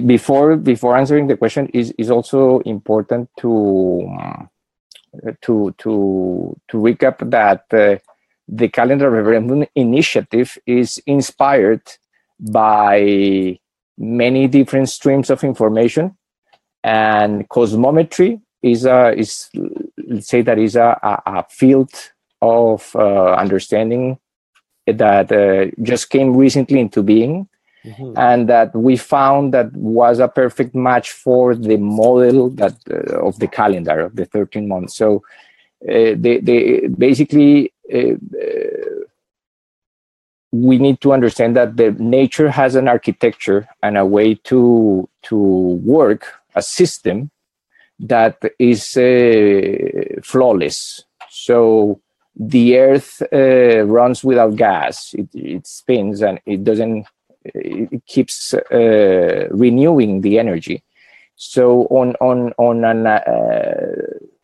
before 0.00 0.56
before 0.56 0.96
answering 0.96 1.26
the 1.26 1.36
question, 1.36 1.68
is 1.68 1.92
is 1.98 2.10
also 2.10 2.60
important 2.60 3.30
to 3.38 4.08
to 5.42 5.74
to 5.78 6.56
to 6.68 6.76
recap 6.76 7.30
that 7.30 7.64
uh, 7.72 7.98
the 8.52 8.68
calendar 8.68 9.08
referendum 9.10 9.64
initiative 9.74 10.58
is 10.66 11.02
inspired 11.06 11.82
by 12.38 13.58
many 13.96 14.46
different 14.46 14.88
streams 14.88 15.30
of 15.30 15.42
information 15.42 16.16
and 16.84 17.48
cosmometry 17.48 18.40
is 18.62 18.84
a 18.84 19.12
is 19.16 19.48
let's 20.08 20.28
say 20.28 20.42
that 20.42 20.58
is 20.58 20.76
a, 20.76 20.98
a, 21.26 21.44
field 21.48 21.92
of 22.42 22.94
uh, 22.94 23.32
understanding 23.34 24.18
that 24.86 25.30
uh, 25.32 25.70
just 25.82 26.10
came 26.10 26.36
recently 26.36 26.78
into 26.80 27.02
being 27.02 27.48
and 28.16 28.48
that 28.48 28.74
we 28.76 28.96
found 28.96 29.52
that 29.54 29.72
was 29.72 30.18
a 30.18 30.28
perfect 30.28 30.74
match 30.74 31.10
for 31.10 31.54
the 31.54 31.76
model 31.76 32.50
that 32.50 32.76
uh, 32.90 33.26
of 33.26 33.38
the 33.38 33.48
calendar 33.48 34.00
of 34.00 34.14
the 34.14 34.24
13 34.24 34.68
months. 34.68 34.96
So 34.96 35.22
they, 35.86 36.38
they 36.38 36.86
basically 36.86 37.72
uh, 37.92 37.98
uh, 37.98 39.04
we 40.52 40.78
need 40.78 41.00
to 41.00 41.12
understand 41.12 41.56
that 41.56 41.76
the 41.76 41.92
nature 41.92 42.50
has 42.50 42.74
an 42.74 42.86
architecture 42.86 43.68
and 43.82 43.96
a 43.96 44.04
way 44.06 44.34
to 44.34 45.08
to 45.22 45.36
work 45.36 46.26
a 46.54 46.62
system 46.62 47.30
that 47.98 48.36
is 48.58 48.96
uh, 48.96 50.20
flawless. 50.22 51.04
So 51.30 52.00
the 52.36 52.78
earth 52.78 53.22
uh, 53.32 53.84
runs 53.84 54.22
without 54.22 54.56
gas. 54.56 55.14
It, 55.14 55.28
it 55.34 55.66
spins 55.66 56.22
and 56.22 56.38
it 56.44 56.64
doesn't 56.64 57.06
it 57.44 58.04
keeps 58.06 58.54
uh, 58.54 59.48
renewing 59.50 60.20
the 60.20 60.38
energy. 60.38 60.84
So 61.36 61.86
on 61.86 62.14
on 62.20 62.52
on 62.58 62.84
an 62.84 63.04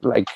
like 0.02 0.28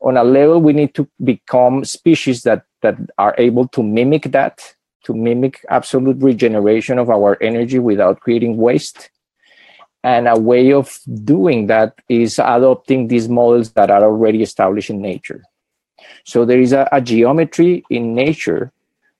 on 0.00 0.16
a 0.16 0.24
level 0.24 0.60
we 0.60 0.72
need 0.72 0.94
to 0.94 1.08
become 1.22 1.84
species 1.84 2.42
that 2.42 2.64
that 2.82 2.96
are 3.18 3.34
able 3.38 3.66
to 3.68 3.82
mimic 3.82 4.30
that 4.32 4.74
to 5.04 5.14
mimic 5.14 5.64
absolute 5.68 6.16
regeneration 6.22 6.98
of 6.98 7.10
our 7.10 7.36
energy 7.42 7.78
without 7.78 8.20
creating 8.20 8.56
waste 8.56 9.10
and 10.04 10.28
a 10.28 10.38
way 10.38 10.72
of 10.72 11.00
doing 11.24 11.66
that 11.66 11.94
is 12.08 12.38
adopting 12.38 13.08
these 13.08 13.28
models 13.28 13.72
that 13.72 13.90
are 13.90 14.04
already 14.04 14.42
established 14.42 14.90
in 14.90 15.00
nature 15.00 15.42
so 16.24 16.44
there 16.44 16.60
is 16.60 16.72
a, 16.72 16.88
a 16.92 17.00
geometry 17.00 17.82
in 17.90 18.14
nature 18.14 18.72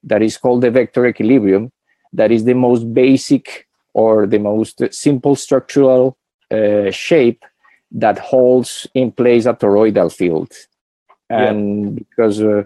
that 0.04 0.22
is 0.22 0.36
called 0.36 0.60
the 0.60 0.70
vector 0.70 1.06
equilibrium 1.06 1.72
that 2.12 2.30
is 2.30 2.44
the 2.44 2.54
most 2.54 2.92
basic 2.94 3.66
or 3.94 4.26
the 4.26 4.38
most 4.38 4.82
simple 4.92 5.34
structural 5.34 6.16
uh, 6.50 6.90
shape 6.90 7.44
that 7.90 8.18
holds 8.18 8.86
in 8.94 9.10
place 9.12 9.46
a 9.46 9.54
toroidal 9.54 10.14
field. 10.14 10.52
And 11.30 11.94
because 11.94 12.42
uh, 12.42 12.64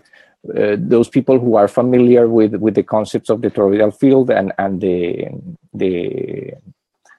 uh, 0.57 0.77
those 0.79 1.09
people 1.09 1.39
who 1.39 1.57
are 1.57 1.69
familiar 1.69 2.29
with, 2.29 2.55
with 2.57 2.75
the 2.75 2.83
concepts 2.83 3.31
of 3.31 3.41
the 3.43 3.51
toroidal 3.51 3.97
field 3.99 4.31
and, 4.31 4.53
and 4.59 4.81
the, 4.81 5.29
the 5.75 6.55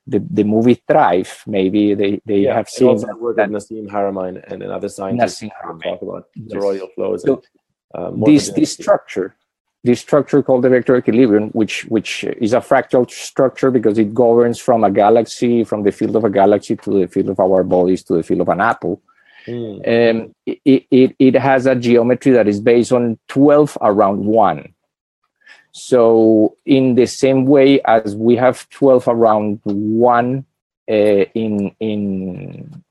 the 0.05 0.19
the 0.29 0.43
movie 0.43 0.75
Thrive, 0.87 1.43
maybe 1.47 1.93
they, 1.93 2.21
they 2.25 2.41
Yeah, 2.41 2.55
have 2.55 2.69
seen 2.69 2.87
also 2.89 3.07
that, 3.07 3.19
work 3.19 3.37
that 3.37 3.49
with 3.49 3.55
Nassim 3.63 3.87
Haramein 3.87 4.43
and 4.51 4.61
another 4.61 4.89
scientists 4.89 5.39
Nassim 5.39 5.49
who 5.61 5.73
Haramein. 5.73 5.83
talk 5.83 6.01
about 6.01 6.27
Yes. 6.35 6.53
toroidal 6.53 6.93
flows. 6.93 7.21
So 7.23 7.41
and, 7.93 8.23
uh, 8.23 8.25
this 8.25 8.49
this 8.49 8.71
structure 8.73 9.35
this 9.83 9.99
structure 9.99 10.41
called 10.41 10.63
the 10.63 10.69
vector 10.69 10.95
equilibrium 10.97 11.49
which 11.51 11.85
which 11.85 12.23
is 12.23 12.53
a 12.53 12.59
fractal 12.59 13.09
structure 13.09 13.71
because 13.71 13.97
it 13.97 14.13
governs 14.13 14.59
from 14.59 14.83
a 14.83 14.91
galaxy 14.91 15.63
from 15.63 15.83
the 15.83 15.91
field 15.91 16.15
of 16.15 16.23
a 16.23 16.29
galaxy 16.29 16.75
to 16.75 16.99
the 16.99 17.07
field 17.07 17.29
of 17.29 17.39
our 17.39 17.63
bodies 17.63 18.03
to 18.03 18.13
the 18.15 18.23
field 18.23 18.41
of 18.41 18.49
an 18.49 18.61
apple 18.61 19.01
Mm. 19.47 19.75
um, 20.21 20.35
it, 20.45 20.85
it, 20.89 21.15
it 21.19 21.35
has 21.35 21.65
a 21.65 21.75
geometry 21.75 22.31
that 22.31 22.47
is 22.47 22.61
based 22.61 22.93
on 22.93 23.17
12 23.27 23.77
around 23.81 24.23
1 24.25 24.73
so 25.73 26.55
in 26.65 26.95
the 26.95 27.07
same 27.07 27.45
way 27.45 27.81
as 27.81 28.15
we 28.15 28.37
have 28.37 28.69
12 28.69 29.07
around 29.07 29.59
1 29.63 30.45
uh, 30.89 30.93
in 30.93 31.75
in 31.79 32.83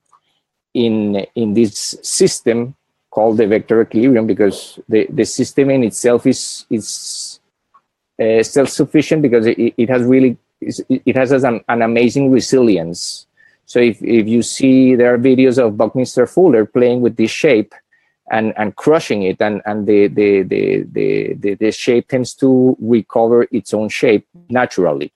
in 0.74 1.26
in 1.34 1.54
this 1.54 1.96
system 2.02 2.74
called 3.10 3.36
the 3.36 3.46
vector 3.46 3.82
equilibrium 3.82 4.26
because 4.26 4.78
the, 4.88 5.06
the 5.10 5.24
system 5.24 5.70
in 5.70 5.84
itself 5.84 6.26
is 6.26 6.66
is 6.70 7.40
uh, 8.20 8.42
self-sufficient 8.42 9.22
because 9.22 9.46
it, 9.46 9.74
it 9.76 9.88
has 9.88 10.02
really 10.02 10.36
it 10.60 11.16
has 11.16 11.32
an, 11.32 11.60
an 11.68 11.82
amazing 11.82 12.30
resilience 12.30 13.26
so 13.72 13.80
if, 13.80 13.96
if 14.02 14.26
you 14.34 14.42
see 14.42 14.94
there 14.98 15.14
are 15.14 15.18
videos 15.30 15.56
of 15.64 15.76
buckminster 15.80 16.26
fuller 16.26 16.64
playing 16.66 17.00
with 17.04 17.14
this 17.16 17.30
shape 17.30 17.72
and 18.30 18.46
and 18.60 18.76
crushing 18.76 19.20
it 19.30 19.38
and 19.46 19.56
and 19.68 19.86
the 19.90 20.00
the 20.18 20.30
the 20.52 20.62
the, 20.96 21.08
the, 21.42 21.50
the 21.62 21.70
shape 21.72 22.06
tends 22.08 22.30
to 22.42 22.76
recover 22.96 23.38
its 23.58 23.70
own 23.78 23.88
shape 23.88 24.24
naturally 24.50 25.10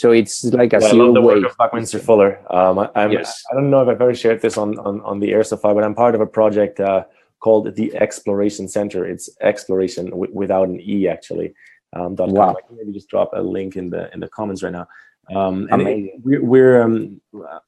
so 0.00 0.10
it's 0.10 0.36
like 0.60 0.72
a 0.72 0.80
Yeah, 0.80 0.88
I 0.88 0.92
love 0.92 1.14
the 1.14 1.22
work 1.22 1.36
wave 1.36 1.50
of 1.50 1.56
Buckminster 1.56 2.00
Fuller. 2.00 2.32
Um, 2.58 2.80
I, 2.80 2.90
I'm, 2.96 3.12
Yes. 3.12 3.44
I 3.48 3.54
don't 3.54 3.70
know 3.70 3.80
if 3.82 3.88
I've 3.88 4.02
ever 4.02 4.12
shared 4.12 4.40
this 4.42 4.56
on, 4.58 4.76
on, 4.88 5.00
on 5.02 5.20
the 5.20 5.30
air 5.32 5.44
so 5.44 5.56
far, 5.56 5.72
but 5.72 5.84
I'm 5.84 5.94
part 5.94 6.16
of 6.16 6.20
a 6.20 6.26
project 6.26 6.80
uh, 6.80 7.04
called 7.38 7.76
the 7.76 7.94
Exploration 8.06 8.66
Center. 8.66 9.00
It's 9.12 9.26
exploration 9.40 10.06
w- 10.10 10.34
without 10.34 10.66
an 10.66 10.80
e 10.80 11.06
actually. 11.06 11.54
Um. 11.92 12.16
Wow. 12.16 12.56
I 12.58 12.66
can 12.66 12.76
maybe 12.76 12.92
just 12.92 13.08
drop 13.08 13.30
a 13.34 13.42
link 13.56 13.76
in 13.76 13.86
the 13.94 14.12
in 14.12 14.18
the 14.18 14.30
comments 14.38 14.64
right 14.64 14.76
now. 14.80 14.88
Um, 15.34 15.68
and 15.70 15.82
it- 15.82 16.12
we're, 16.22 16.42
we're 16.44 16.82
um, 16.82 17.20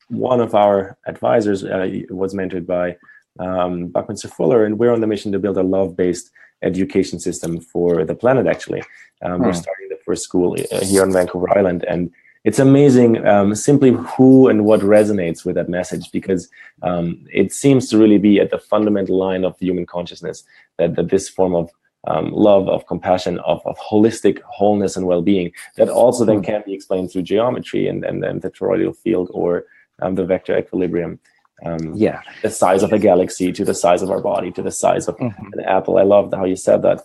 one 0.09 0.41
of 0.41 0.55
our 0.55 0.97
advisors 1.07 1.65
uh, 1.65 1.89
was 2.11 2.35
mentored 2.35 2.67
by 2.67 2.97
um, 3.39 3.89
Buckminster 3.89 4.29
Fuller, 4.29 4.65
and 4.65 4.79
we're 4.79 4.93
on 4.93 5.01
the 5.01 5.07
mission 5.07 5.33
to 5.33 5.39
build 5.39 5.57
a 5.59 5.63
love-based 5.63 6.31
education 6.63 7.19
system 7.21 7.61
for 7.61 8.05
the 8.05 8.15
planet. 8.15 8.47
Actually, 8.47 8.83
um, 9.23 9.41
we're 9.41 9.53
Hmm. 9.53 9.59
starting 9.65 9.89
the 9.89 9.99
first 10.05 10.23
school 10.25 10.57
uh, 10.73 10.85
here 10.85 11.03
on 11.03 11.13
Vancouver 11.13 11.57
Island, 11.59 11.85
and 11.89 12.11
it's 12.45 12.59
amazing 12.61 13.27
um, 13.27 13.55
simply 13.55 13.91
who 13.91 14.49
and 14.49 14.65
what 14.65 14.81
resonates 14.81 15.45
with 15.45 15.57
that 15.57 15.69
message 15.69 16.11
because 16.13 16.49
um, 16.83 17.27
it 17.33 17.53
seems 17.53 17.89
to 17.91 17.99
really 17.99 18.19
be 18.19 18.39
at 18.41 18.51
the 18.51 18.59
fundamental 18.59 19.17
line 19.19 19.45
of 19.45 19.59
human 19.59 19.85
consciousness 19.85 20.45
that, 20.79 20.95
that 20.95 21.09
this 21.11 21.29
form 21.29 21.55
of 21.57 21.71
um, 22.07 22.33
love, 22.33 22.69
of 22.69 22.87
compassion, 22.87 23.39
of, 23.41 23.61
of 23.67 23.77
holistic 23.79 24.41
wholeness 24.43 24.97
and 24.97 25.07
well-being 25.07 25.53
that 25.77 25.89
also 25.89 26.25
then 26.25 26.41
Mm. 26.41 26.45
can 26.45 26.63
be 26.67 26.75
explained 26.75 27.11
through 27.11 27.23
geometry 27.23 27.89
and, 27.89 28.05
and, 28.05 28.25
and 28.25 28.43
the 28.43 28.51
toroidal 28.51 28.97
field 28.97 29.31
or 29.33 29.65
um, 30.03 30.15
the 30.15 30.25
vector 30.25 30.57
equilibrium. 30.57 31.19
Um, 31.65 31.95
yeah, 31.95 32.21
the 32.43 32.51
size 32.51 32.83
of 32.83 32.93
a 32.93 32.99
galaxy 32.99 33.51
to 33.51 33.65
the 33.65 33.73
size 33.75 34.03
of 34.03 34.11
our 34.11 34.21
body 34.21 34.51
to 34.53 34.63
the 34.63 34.71
size 34.71 35.09
of 35.09 35.17
mm-hmm. 35.17 35.53
an 35.55 35.65
apple. 35.65 35.97
I 35.97 36.03
love 36.03 36.33
how 36.33 36.45
you 36.45 36.57
said 36.57 36.83
that. 36.83 37.01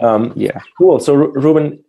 Um, 0.00 0.32
yeah, 0.36 0.60
cool. 0.78 1.00
So, 1.00 1.14
Ruben, 1.14 1.82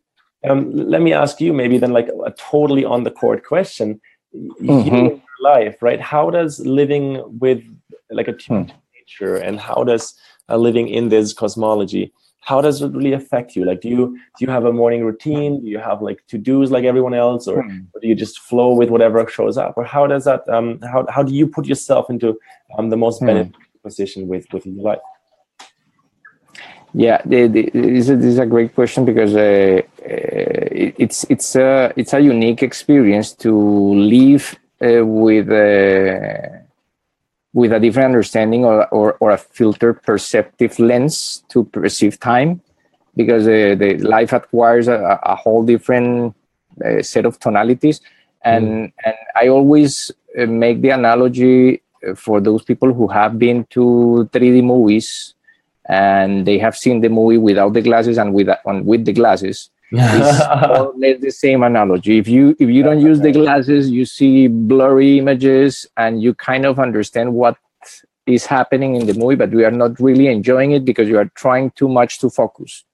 um, 0.50 0.72
let 0.72 1.02
me 1.04 1.14
ask 1.14 1.40
you 1.40 1.54
maybe 1.54 1.78
then 1.78 1.94
like 1.94 2.10
a 2.26 2.32
totally 2.32 2.84
on 2.84 3.04
the 3.04 3.12
court 3.12 3.46
question. 3.46 4.02
Mm-hmm. 4.36 4.96
You 4.96 5.22
life, 5.44 5.78
right? 5.82 6.02
How 6.02 6.32
does 6.32 6.60
living 6.66 7.22
with 7.40 7.62
like 8.10 8.28
a 8.28 8.32
hmm. 8.32 8.64
nature 8.96 9.36
and 9.36 9.60
how 9.60 9.84
does 9.84 10.16
uh, 10.50 10.58
living 10.58 10.88
in 10.88 11.10
this 11.10 11.34
cosmology 11.34 12.12
how 12.44 12.60
does 12.62 12.82
it 12.82 12.92
really 12.92 13.14
affect 13.14 13.56
you 13.56 13.66
like 13.66 13.82
do 13.82 13.90
you 13.90 14.18
do 14.38 14.46
you 14.46 14.50
have 14.50 14.66
a 14.66 14.74
morning 14.74 15.04
routine 15.04 15.62
do 15.62 15.68
you 15.68 15.80
have 15.80 16.02
like 16.02 16.26
to 16.28 16.38
do's 16.38 16.72
like 16.72 16.84
everyone 16.84 17.14
else 17.14 17.48
or, 17.48 17.64
hmm. 17.64 17.80
or, 17.94 18.02
do 18.02 18.08
you 18.08 18.16
just 18.16 18.40
flow 18.40 18.74
with 18.74 18.90
whatever 18.90 19.26
shows 19.28 19.58
up 19.58 19.74
or 19.78 19.84
how 19.84 20.06
does 20.06 20.26
that 20.26 20.48
um 20.50 20.80
how, 20.82 21.06
how 21.10 21.24
do 21.24 21.34
you 21.34 21.48
put 21.48 21.66
yourself 21.66 22.10
into 22.10 22.38
um, 22.78 22.90
the 22.90 22.98
most 22.98 23.20
hmm. 23.20 23.28
beneficial 23.28 23.62
position 23.82 24.28
with 24.28 24.46
with 24.54 24.66
your 24.66 24.84
life 24.84 25.00
yeah 26.94 27.22
the, 27.26 27.48
the, 27.48 27.70
this, 27.74 28.10
is, 28.10 28.20
this 28.20 28.34
is 28.36 28.40
a 28.40 28.46
great 28.46 28.76
question 28.76 29.06
because 29.06 29.36
uh, 29.36 29.82
uh, 30.04 30.68
it's 31.06 31.26
it's 31.30 31.56
a 31.56 31.94
it's 31.96 32.14
a 32.14 32.20
unique 32.20 32.62
experience 32.62 33.32
to 33.32 33.52
live 33.94 34.56
uh, 34.82 35.06
with 35.06 35.50
uh, 35.50 36.63
with 37.54 37.72
a 37.72 37.80
different 37.80 38.08
understanding 38.08 38.66
or, 38.66 38.88
or, 38.88 39.14
or, 39.20 39.32
a 39.32 39.38
filter 39.38 39.94
perceptive 39.94 40.80
lens 40.80 41.44
to 41.50 41.64
perceive 41.66 42.20
time 42.20 42.62
because 43.16 43.48
uh, 43.48 43.76
the 43.78 43.98
life 44.00 44.34
acquires 44.34 44.88
a, 44.88 45.20
a 45.24 45.36
whole 45.36 45.64
different 45.64 46.36
uh, 46.84 47.02
set 47.02 47.26
of 47.26 47.40
tonalities 47.40 48.02
and 48.44 48.66
mm. 48.66 48.94
and 49.06 49.16
i 49.36 49.48
always 49.48 50.12
uh, 50.40 50.46
make 50.48 50.82
the 50.82 50.90
analogy 50.90 51.82
uh, 52.08 52.16
for 52.16 52.42
those 52.42 52.64
people 52.64 52.94
who 52.94 53.08
have 53.08 53.38
been 53.38 53.66
to 53.70 54.28
3d 54.34 54.64
movies 54.64 55.36
and 55.86 56.48
they 56.48 56.58
have 56.58 56.76
seen 56.76 57.02
the 57.02 57.10
movie 57.10 57.38
without 57.38 57.74
the 57.74 57.82
glasses 57.82 58.18
and 58.18 58.34
with 58.34 58.50
on 58.66 58.86
with 58.86 59.06
the 59.06 59.14
glasses 59.14 59.70
it's 59.94 60.70
more 60.70 60.88
or 60.88 60.94
less 60.98 61.22
the 61.22 61.32
same 61.32 61.64
analogy. 61.64 62.18
If 62.18 62.28
you 62.28 62.56
if 62.60 62.70
you 62.70 62.84
don't 62.84 63.00
use 63.00 63.20
the 63.20 63.32
glasses, 63.32 63.90
you 63.90 64.06
see 64.06 64.48
blurry 64.48 65.20
images 65.20 65.86
and 65.98 66.22
you 66.22 66.34
kind 66.34 66.66
of 66.66 66.80
understand 66.80 67.34
what 67.34 67.58
is 68.26 68.46
happening 68.46 68.96
in 68.96 69.06
the 69.06 69.14
movie, 69.14 69.36
but 69.36 69.52
we 69.52 69.66
are 69.66 69.72
not 69.72 70.00
really 70.00 70.28
enjoying 70.28 70.72
it 70.72 70.86
because 70.86 71.08
you 71.08 71.18
are 71.18 71.30
trying 71.36 71.72
too 71.72 71.88
much 71.88 72.20
to 72.20 72.30
focus. 72.30 72.86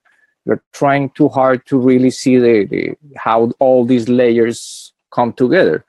You're 0.46 0.64
trying 0.74 1.12
too 1.12 1.30
hard 1.30 1.66
to 1.68 1.78
really 1.78 2.10
see 2.10 2.38
the, 2.38 2.66
the 2.66 2.96
how 3.18 3.52
all 3.60 3.86
these 3.86 4.10
layers 4.10 4.94
come 5.12 5.34
together. 5.34 5.86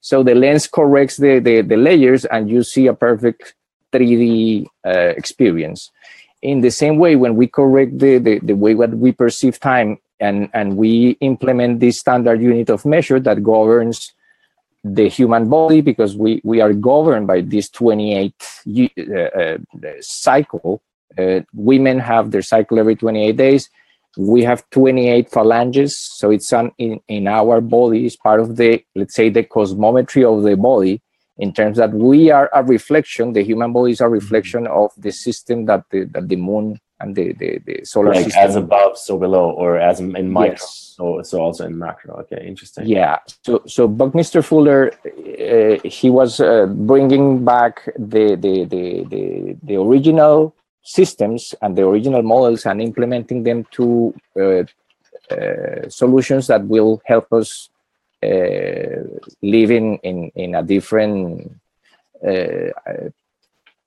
So 0.00 0.22
the 0.22 0.34
lens 0.34 0.68
corrects 0.68 1.16
the, 1.16 1.40
the, 1.40 1.62
the 1.62 1.76
layers 1.76 2.24
and 2.26 2.48
you 2.48 2.62
see 2.62 2.86
a 2.86 2.94
perfect 2.94 3.54
3D 3.92 4.66
uh, 4.86 4.90
experience. 4.90 5.90
In 6.42 6.60
the 6.60 6.70
same 6.70 6.98
way, 6.98 7.16
when 7.16 7.34
we 7.34 7.48
correct 7.48 7.98
the, 7.98 8.18
the, 8.18 8.38
the 8.38 8.54
way 8.54 8.74
what 8.74 8.90
we 8.90 9.10
perceive 9.10 9.58
time 9.58 9.98
and 10.20 10.48
and 10.52 10.76
we 10.76 11.10
implement 11.20 11.80
this 11.80 11.98
standard 11.98 12.40
unit 12.40 12.70
of 12.70 12.84
measure 12.84 13.20
that 13.20 13.42
governs 13.42 14.12
the 14.94 15.08
human 15.08 15.48
body 15.48 15.80
because 15.80 16.16
we 16.16 16.40
we 16.44 16.60
are 16.60 16.72
governed 16.72 17.26
by 17.26 17.40
this 17.40 17.68
28 17.70 18.34
uh, 18.68 19.20
uh, 19.20 19.58
cycle. 20.00 20.82
Uh, 21.18 21.40
women 21.54 21.98
have 21.98 22.30
their 22.30 22.42
cycle 22.42 22.78
every 22.78 22.94
28 22.94 23.36
days. 23.36 23.70
We 24.18 24.42
have 24.44 24.68
28 24.70 25.30
phalanges. 25.30 25.98
So 25.98 26.30
it's 26.30 26.52
an, 26.52 26.72
in, 26.78 27.00
in 27.08 27.26
our 27.26 27.60
body 27.60 28.06
is 28.06 28.16
part 28.16 28.40
of 28.40 28.56
the 28.56 28.82
let's 28.94 29.14
say 29.14 29.28
the 29.28 29.44
cosmometry 29.44 30.24
of 30.24 30.42
the 30.42 30.56
body. 30.56 31.02
In 31.38 31.52
terms 31.52 31.76
that 31.76 31.92
we 31.92 32.30
are 32.30 32.48
a 32.54 32.64
reflection 32.64 33.32
the 33.32 33.42
human 33.42 33.72
body 33.72 33.92
is 33.92 34.00
a 34.00 34.08
reflection 34.08 34.66
of 34.66 34.92
the 34.96 35.12
system 35.12 35.66
that 35.66 35.84
the, 35.90 36.04
that 36.04 36.28
the 36.28 36.36
moon 36.36 36.80
and 37.00 37.14
the, 37.14 37.32
the, 37.34 37.58
the 37.66 37.84
solar 37.84 38.14
like 38.14 38.24
system. 38.24 38.42
as 38.42 38.56
above 38.56 38.96
so 38.96 39.18
below 39.18 39.50
or 39.50 39.78
as 39.78 40.00
in 40.00 40.30
micro 40.30 40.52
yes. 40.52 40.94
so 40.96 41.22
so 41.22 41.40
also 41.40 41.66
in 41.66 41.78
macro 41.78 42.14
okay 42.16 42.46
interesting 42.46 42.86
yeah 42.86 43.18
so 43.44 43.62
so 43.66 43.86
buckminster 43.86 44.42
fuller 44.42 44.92
uh, 45.04 45.78
he 45.84 46.08
was 46.10 46.40
uh, 46.40 46.66
bringing 46.66 47.44
back 47.44 47.84
the, 47.98 48.36
the 48.36 48.64
the 48.64 49.04
the 49.04 49.56
the 49.62 49.76
original 49.76 50.54
systems 50.82 51.54
and 51.62 51.76
the 51.76 51.86
original 51.86 52.22
models 52.22 52.64
and 52.64 52.80
implementing 52.80 53.42
them 53.42 53.64
to 53.70 54.14
uh, 54.40 54.64
uh 55.34 55.88
solutions 55.88 56.46
that 56.46 56.64
will 56.66 57.02
help 57.04 57.32
us 57.32 57.68
uh, 58.22 59.02
live 59.42 59.70
in, 59.70 59.98
in 59.98 60.30
in 60.34 60.54
a 60.54 60.62
different 60.62 61.50
uh, 62.26 62.70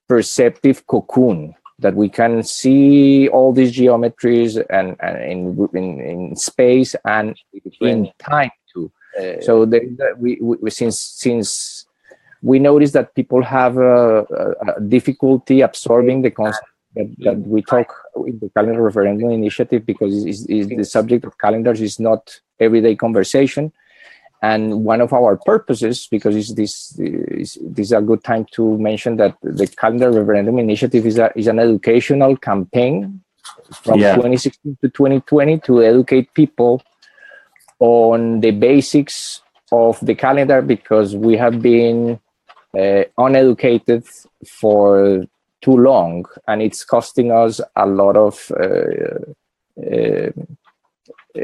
perceptive 0.08 0.86
cocoon 0.86 1.56
that 1.80 1.96
we 1.96 2.10
can 2.10 2.44
see 2.44 3.28
all 3.30 3.54
these 3.54 3.76
geometries 3.76 4.64
and, 4.70 4.96
and 5.00 5.18
in, 5.24 5.70
in, 5.74 6.02
in 6.02 6.36
space 6.36 6.96
and 7.06 7.38
in 7.82 8.12
time 8.20 8.52
too. 8.74 8.92
Uh, 9.20 9.42
so 9.42 9.66
the, 9.66 9.80
the, 9.80 10.14
we, 10.18 10.38
we, 10.42 10.70
since 10.70 11.00
since 11.00 11.86
we 12.42 12.60
notice 12.60 12.92
that 12.92 13.16
people 13.16 13.44
have 13.44 13.78
a, 13.78 14.20
a, 14.22 14.74
a 14.78 14.82
difficulty 14.82 15.62
absorbing 15.62 16.22
the 16.22 16.32
concept 16.32 16.66
that, 16.96 17.16
that, 17.20 17.38
we 17.40 17.62
talk 17.62 17.94
in 18.28 18.40
the 18.40 18.50
calendar 18.50 18.82
referendum 18.82 19.32
initiative 19.32 19.86
because 19.86 20.26
is 20.26 20.68
the 20.68 20.84
subject 20.84 21.26
of 21.26 21.38
calendars 21.38 21.82
is 21.82 22.00
not 22.00 22.40
everyday 22.60 22.96
conversation 22.96 23.72
and 24.42 24.86
one 24.86 25.02
of 25.02 25.12
our 25.12 25.38
purposes, 25.38 26.08
because 26.10 26.36
it's 26.36 26.54
this, 26.54 26.98
is, 26.98 27.58
this 27.62 27.88
is 27.88 27.92
a 27.92 28.02
good 28.02 28.24
time 28.24 28.46
to 28.52 28.78
mention 28.78 29.18
that 29.18 29.36
the 29.44 29.68
Calendar 29.68 30.12
Referendum 30.12 30.60
Initiative 30.60 31.06
is, 31.06 31.18
a, 31.18 31.32
is 31.36 31.48
an 31.48 31.60
educational 31.60 32.38
campaign 32.38 33.22
from 33.84 34.00
yeah. 34.00 34.16
2016 34.16 34.78
to 34.82 34.90
2020 34.90 35.60
to 35.60 35.84
educate 35.84 36.34
people 36.34 36.82
on 37.80 38.40
the 38.40 38.52
basics 38.52 39.42
of 39.72 40.00
the 40.02 40.16
calendar 40.16 40.62
because 40.62 41.16
we 41.16 41.36
have 41.38 41.62
been 41.62 42.20
uh, 42.78 43.04
uneducated 43.18 44.06
for 44.48 45.24
too 45.62 45.78
long 45.78 46.26
and 46.48 46.62
it's 46.62 46.84
costing 46.84 47.32
us 47.32 47.60
a 47.76 47.86
lot 47.86 48.16
of 48.16 48.52
uh, 48.60 49.32
uh, 49.82 50.32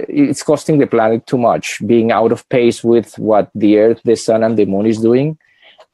it's 0.10 0.44
costing 0.44 0.78
the 0.80 0.88
planet 0.88 1.26
too 1.26 1.38
much 1.38 1.86
being 1.88 2.12
out 2.12 2.32
of 2.32 2.48
pace 2.50 2.84
with 2.84 3.18
what 3.18 3.50
the 3.56 3.78
earth 3.78 4.02
the 4.04 4.16
sun 4.16 4.44
and 4.44 4.58
the 4.58 4.66
moon 4.66 4.86
is 4.86 5.00
doing 5.00 5.38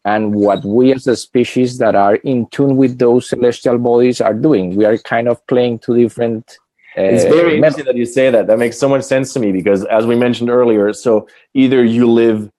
and 0.04 0.34
what 0.34 0.64
we 0.66 0.92
as 0.92 1.06
a 1.06 1.16
species 1.16 1.78
that 1.78 1.96
are 1.96 2.16
in 2.16 2.48
tune 2.48 2.76
with 2.76 2.98
those 2.98 3.30
celestial 3.30 3.78
bodies 3.78 4.20
are 4.20 4.34
doing. 4.34 4.76
We 4.76 4.86
are 4.86 4.98
kind 4.98 5.28
of 5.28 5.46
playing 5.46 5.80
two 5.80 5.96
different 5.96 6.58
uh, 6.98 7.04
it's 7.04 7.24
very 7.24 7.56
interesting 7.56 7.86
that 7.86 7.96
you 7.96 8.06
say 8.06 8.30
that. 8.30 8.48
That 8.48 8.60
makes 8.60 8.78
so 8.78 8.90
much 8.90 9.04
sense 9.04 9.32
to 9.34 9.40
me 9.40 9.54
because 9.54 9.86
as 9.86 10.06
we 10.06 10.16
mentioned 10.16 10.50
earlier 10.50 10.92
so 10.94 11.28
either 11.54 11.84
you 11.86 12.12
live 12.12 12.50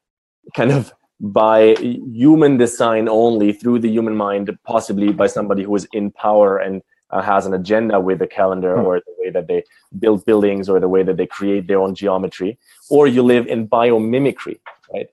kind 0.57 0.73
of 0.73 0.93
by 1.21 1.75
human 1.79 2.57
design 2.57 3.09
only 3.09 3.53
through 3.53 3.79
the 3.79 3.91
human 3.91 4.17
mind 4.17 4.51
possibly 4.65 5.13
by 5.13 5.27
somebody 5.27 5.65
who 5.65 5.75
is 5.77 5.87
in 5.93 6.11
power 6.13 6.59
and 6.59 6.83
uh, 7.13 7.21
has 7.21 7.47
an 7.47 7.55
agenda 7.55 8.01
with 8.01 8.19
the 8.19 8.27
calendar 8.27 8.77
mm. 8.77 8.85
or 8.85 9.01
the 9.01 9.15
way 9.19 9.31
that 9.31 9.47
they 9.47 9.63
build 9.99 10.25
buildings 10.25 10.69
or 10.69 10.81
the 10.81 10.89
way 10.89 11.03
that 11.03 11.17
they 11.17 11.27
create 11.27 11.67
their 11.67 11.81
own 11.81 11.95
geometry, 11.95 12.59
or 12.91 13.07
you 13.07 13.23
live 13.23 13.47
in 13.47 13.69
biomimicry, 13.69 14.59
right? 14.93 15.09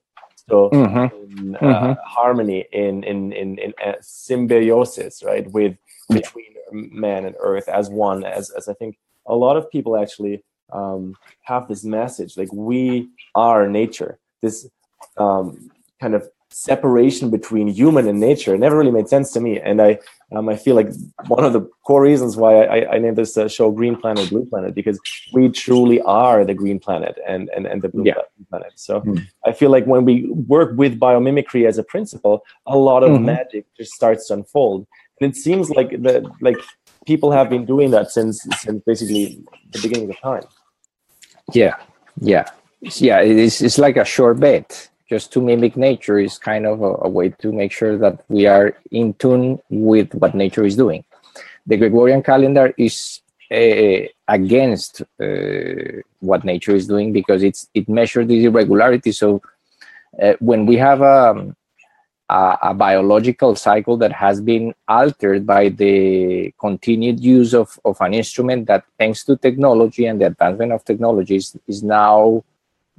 So 0.49 0.69
mm-hmm. 0.71 1.37
in 1.37 1.55
uh, 1.55 1.59
mm-hmm. 1.59 1.93
harmony, 2.03 2.65
in 2.71 3.03
in 3.03 3.31
in, 3.33 3.57
in 3.59 3.73
uh, 3.85 3.93
symbiosis, 4.01 5.23
right, 5.23 5.45
with 5.51 5.77
between 6.09 6.53
man 6.71 7.25
and 7.25 7.35
earth 7.39 7.67
as 7.67 7.89
one. 7.89 8.23
As 8.23 8.49
as 8.49 8.67
I 8.67 8.73
think 8.73 8.97
a 9.27 9.35
lot 9.35 9.57
of 9.57 9.69
people 9.69 9.95
actually 9.95 10.43
um, 10.71 11.15
have 11.43 11.67
this 11.67 11.83
message, 11.83 12.37
like 12.37 12.51
we 12.51 13.09
are 13.35 13.67
nature. 13.67 14.17
This 14.41 14.67
um, 15.17 15.69
kind 16.01 16.15
of 16.15 16.27
separation 16.51 17.29
between 17.29 17.67
human 17.67 18.07
and 18.07 18.19
nature. 18.19 18.57
Never 18.57 18.77
really 18.77 18.91
made 18.91 19.07
sense 19.07 19.31
to 19.33 19.39
me. 19.39 19.59
And 19.59 19.81
i 19.81 19.99
um, 20.35 20.47
i 20.49 20.55
feel 20.55 20.75
like 20.75 20.89
one 21.27 21.43
of 21.43 21.53
the 21.53 21.61
core 21.85 22.01
reasons 22.01 22.37
why 22.37 22.63
i, 22.63 22.95
I 22.95 22.97
named 22.99 23.17
this 23.17 23.37
uh, 23.37 23.47
show 23.47 23.71
green 23.71 23.95
planet 23.95 24.29
blue 24.29 24.45
planet 24.45 24.75
because 24.75 24.99
we 25.33 25.49
truly 25.49 26.01
are 26.01 26.45
the 26.45 26.53
green 26.53 26.79
planet 26.79 27.17
and 27.27 27.49
and, 27.55 27.65
and 27.65 27.81
the 27.81 27.89
blue 27.89 28.05
yeah. 28.05 28.13
planet. 28.49 28.73
So 28.75 29.01
mm-hmm. 29.01 29.23
i 29.45 29.51
feel 29.51 29.71
like 29.71 29.85
when 29.85 30.05
we 30.05 30.27
work 30.55 30.71
with 30.75 30.99
biomimicry 30.99 31.67
as 31.67 31.77
a 31.77 31.83
principle 31.83 32.43
a 32.65 32.77
lot 32.77 33.03
of 33.03 33.11
mm-hmm. 33.11 33.25
magic 33.25 33.65
just 33.77 33.93
starts 33.93 34.27
to 34.27 34.33
unfold. 34.35 34.87
And 35.21 35.31
it 35.31 35.35
seems 35.35 35.69
like 35.69 35.89
the 35.89 36.29
like 36.41 36.57
people 37.05 37.31
have 37.31 37.49
been 37.49 37.65
doing 37.65 37.91
that 37.91 38.11
since 38.11 38.35
since 38.61 38.81
basically 38.85 39.41
the 39.71 39.79
beginning 39.81 40.09
of 40.09 40.19
time. 40.19 40.43
Yeah. 41.53 41.75
Yeah. 42.21 42.45
Yeah. 42.81 43.19
It's, 43.19 43.61
it's 43.61 43.77
like 43.77 43.97
a 43.97 44.05
sure 44.05 44.33
bet 44.33 44.89
just 45.09 45.33
to 45.33 45.41
mimic 45.41 45.75
nature 45.75 46.19
is 46.19 46.37
kind 46.37 46.65
of 46.65 46.81
a, 46.81 46.93
a, 47.01 47.09
way 47.09 47.29
to 47.29 47.51
make 47.51 47.71
sure 47.71 47.97
that 47.97 48.23
we 48.29 48.45
are 48.45 48.77
in 48.91 49.13
tune 49.15 49.59
with 49.69 50.13
what 50.13 50.35
nature 50.35 50.63
is 50.63 50.75
doing. 50.75 51.03
The 51.65 51.77
Gregorian 51.77 52.21
calendar 52.21 52.73
is 52.77 53.21
uh, 53.51 54.05
against 54.27 55.01
uh, 55.19 56.01
what 56.19 56.45
nature 56.45 56.75
is 56.75 56.85
doing 56.87 57.11
because 57.11 57.41
it's 57.41 57.67
it 57.73 57.89
measures 57.89 58.27
the 58.27 58.45
irregularity. 58.45 59.11
So 59.11 59.41
uh, 60.21 60.33
when 60.39 60.67
we 60.67 60.77
have 60.77 61.01
a, 61.01 61.55
a, 62.29 62.57
a, 62.61 62.73
biological 62.73 63.55
cycle 63.55 63.97
that 63.97 64.11
has 64.11 64.39
been 64.41 64.73
altered 64.87 65.47
by 65.47 65.69
the 65.69 66.53
continued 66.59 67.19
use 67.19 67.55
of, 67.55 67.79
of 67.85 67.97
an 68.01 68.13
instrument 68.13 68.67
that, 68.67 68.83
thanks 68.99 69.23
to 69.25 69.35
technology 69.37 70.05
and 70.05 70.21
the 70.21 70.27
advancement 70.27 70.71
of 70.71 70.85
technologies, 70.85 71.57
is 71.67 71.81
now 71.81 72.43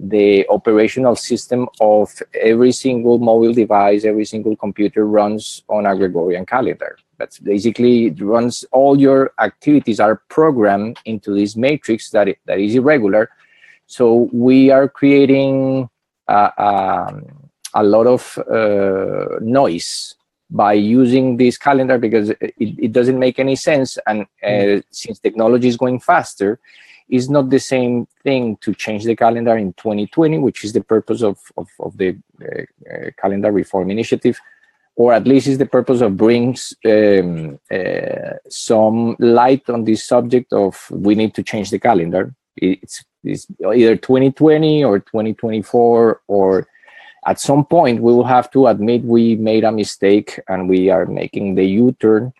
the 0.09 0.47
operational 0.49 1.15
system 1.15 1.69
of 1.81 2.11
every 2.35 2.73
single 2.73 3.19
mobile 3.19 3.53
device, 3.53 4.05
every 4.05 4.25
single 4.25 4.57
computer 4.57 5.07
runs 5.07 5.63
on 5.69 5.87
a 5.87 5.95
Gregorian 5.95 6.47
calendar. 6.47 6.97
That's 7.19 7.39
basically 7.39 8.07
it 8.07 8.21
runs 8.21 8.65
all 8.73 8.99
your 8.99 9.33
activities 9.39 10.01
are 10.01 10.23
programmed 10.29 10.99
into 11.05 11.35
this 11.35 11.55
matrix 11.55 12.11
that, 12.11 12.29
that 12.47 12.59
is 12.59 12.75
irregular. 12.75 13.31
So 13.87 14.31
we 14.33 14.71
are 14.71 14.89
creating 14.89 15.91
uh, 16.29 16.51
um, 16.57 17.51
a 17.75 17.83
lot 17.83 18.07
of 18.07 18.39
uh, 18.51 19.39
noise 19.41 20.15
by 20.49 20.73
using 20.73 21.37
this 21.37 21.59
calendar 21.59 21.99
because 21.99 22.31
it, 22.31 22.55
it 22.59 22.93
doesn't 22.93 23.19
make 23.19 23.39
any 23.39 23.55
sense. 23.55 23.99
And 24.07 24.23
uh, 24.43 24.47
mm. 24.47 24.83
since 24.91 25.19
technology 25.19 25.69
is 25.69 25.77
going 25.77 26.01
faster, 26.01 26.59
it's 27.11 27.29
not 27.29 27.51
the 27.51 27.59
same 27.59 28.07
thing 28.23 28.57
to 28.59 28.73
change 28.75 29.05
the 29.05 29.17
calendar 29.17 29.57
in 29.57 29.73
2020, 29.73 30.39
which 30.39 30.65
is 30.65 30.73
the 30.73 30.83
purpose 30.83 31.23
of, 31.23 31.39
of, 31.57 31.69
of 31.81 31.97
the 31.97 32.17
uh, 32.41 32.63
uh, 32.91 33.11
calendar 33.21 33.51
reform 33.51 33.91
initiative, 33.91 34.39
or 34.95 35.13
at 35.13 35.27
least 35.27 35.49
is 35.49 35.59
the 35.59 35.67
purpose 35.67 36.01
of 36.01 36.17
brings 36.17 36.73
um, 36.85 37.59
uh, 37.71 38.35
some 38.49 39.17
light 39.19 39.69
on 39.69 39.85
this 39.85 40.07
subject 40.07 40.53
of 40.53 40.87
we 40.91 41.15
need 41.15 41.35
to 41.35 41.43
change 41.43 41.71
the 41.71 41.81
calendar. 41.81 42.33
It's, 42.57 43.05
it's 43.25 43.47
either 43.73 43.97
2020 43.97 44.85
or 44.85 45.01
2024 45.01 46.23
or 46.29 46.69
at 47.27 47.41
some 47.41 47.65
point 47.65 48.03
we 48.03 48.13
will 48.13 48.25
have 48.25 48.51
to 48.53 48.69
admit 48.69 49.03
we 49.03 49.37
made 49.37 49.65
a 49.65 49.73
mistake 49.73 50.41
and 50.49 50.69
we 50.69 50.91
are 50.91 51.07
making 51.07 51.55
the 51.55 51.65
u-turn 51.65 52.33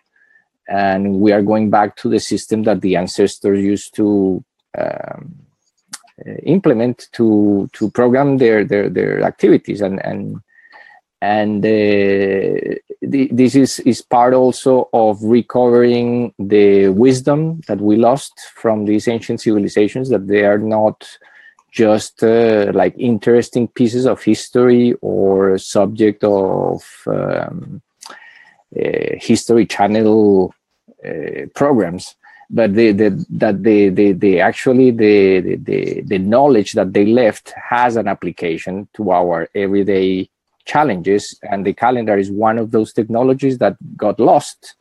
and 0.67 1.19
we 1.19 1.31
are 1.31 1.41
going 1.41 1.69
back 1.69 1.95
to 1.97 2.09
the 2.09 2.19
system 2.19 2.63
that 2.63 2.81
the 2.81 2.95
ancestors 2.95 3.59
used 3.59 3.95
to 3.95 4.43
um, 4.77 5.35
implement 6.43 7.07
to 7.13 7.69
to 7.73 7.89
program 7.91 8.37
their 8.37 8.63
their 8.63 8.89
their 8.89 9.23
activities. 9.23 9.81
And 9.81 10.03
and 10.05 10.41
and 11.21 11.63
uh, 11.63 12.75
this 13.01 13.55
is 13.55 13.79
is 13.81 14.01
part 14.01 14.33
also 14.33 14.89
of 14.93 15.21
recovering 15.23 16.33
the 16.39 16.89
wisdom 16.89 17.61
that 17.67 17.79
we 17.79 17.95
lost 17.95 18.33
from 18.55 18.85
these 18.85 19.07
ancient 19.07 19.41
civilizations 19.41 20.09
that 20.09 20.27
they 20.27 20.43
are 20.45 20.57
not 20.57 21.07
just 21.71 22.21
uh, 22.23 22.71
like 22.73 22.93
interesting 22.97 23.67
pieces 23.67 24.05
of 24.05 24.21
history 24.21 24.93
or 25.01 25.57
subject 25.57 26.23
of 26.23 26.83
um, 27.07 27.81
uh, 28.75 29.15
history 29.19 29.65
channel 29.65 30.53
uh, 31.05 31.45
programs 31.55 32.15
but 32.53 32.75
the, 32.75 32.91
that 32.91 33.63
the, 33.63 33.89
the, 33.89 34.11
the 34.11 34.41
actually 34.41 34.91
the, 34.91 35.55
the 35.55 36.01
the 36.01 36.17
knowledge 36.17 36.73
that 36.73 36.91
they 36.91 37.05
left 37.05 37.53
has 37.55 37.95
an 37.95 38.07
application 38.07 38.87
to 38.93 39.11
our 39.11 39.47
everyday 39.55 40.29
challenges. 40.65 41.39
And 41.43 41.65
the 41.65 41.73
calendar 41.73 42.17
is 42.17 42.29
one 42.29 42.57
of 42.57 42.71
those 42.71 42.91
technologies 42.93 43.57
that 43.59 43.77
got 43.95 44.19
lost 44.19 44.75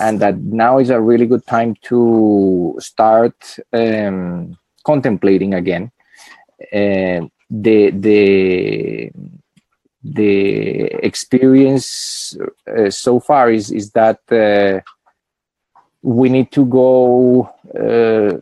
and 0.00 0.20
that 0.20 0.38
now 0.38 0.78
is 0.78 0.90
a 0.90 1.00
really 1.00 1.26
good 1.26 1.46
time 1.46 1.76
to 1.82 2.76
start 2.78 3.36
um, 3.72 4.56
contemplating 4.84 5.54
again. 5.54 5.92
Uh, 6.72 7.28
the 7.50 7.90
the 7.90 9.10
the 10.02 10.84
experience 11.04 12.36
uh, 12.66 12.90
so 12.90 13.20
far 13.20 13.50
is 13.50 13.70
is 13.70 13.90
that 13.92 14.20
uh, 14.30 14.80
we 16.02 16.28
need 16.28 16.50
to 16.52 16.66
go 16.66 17.48
uh, 17.78 18.38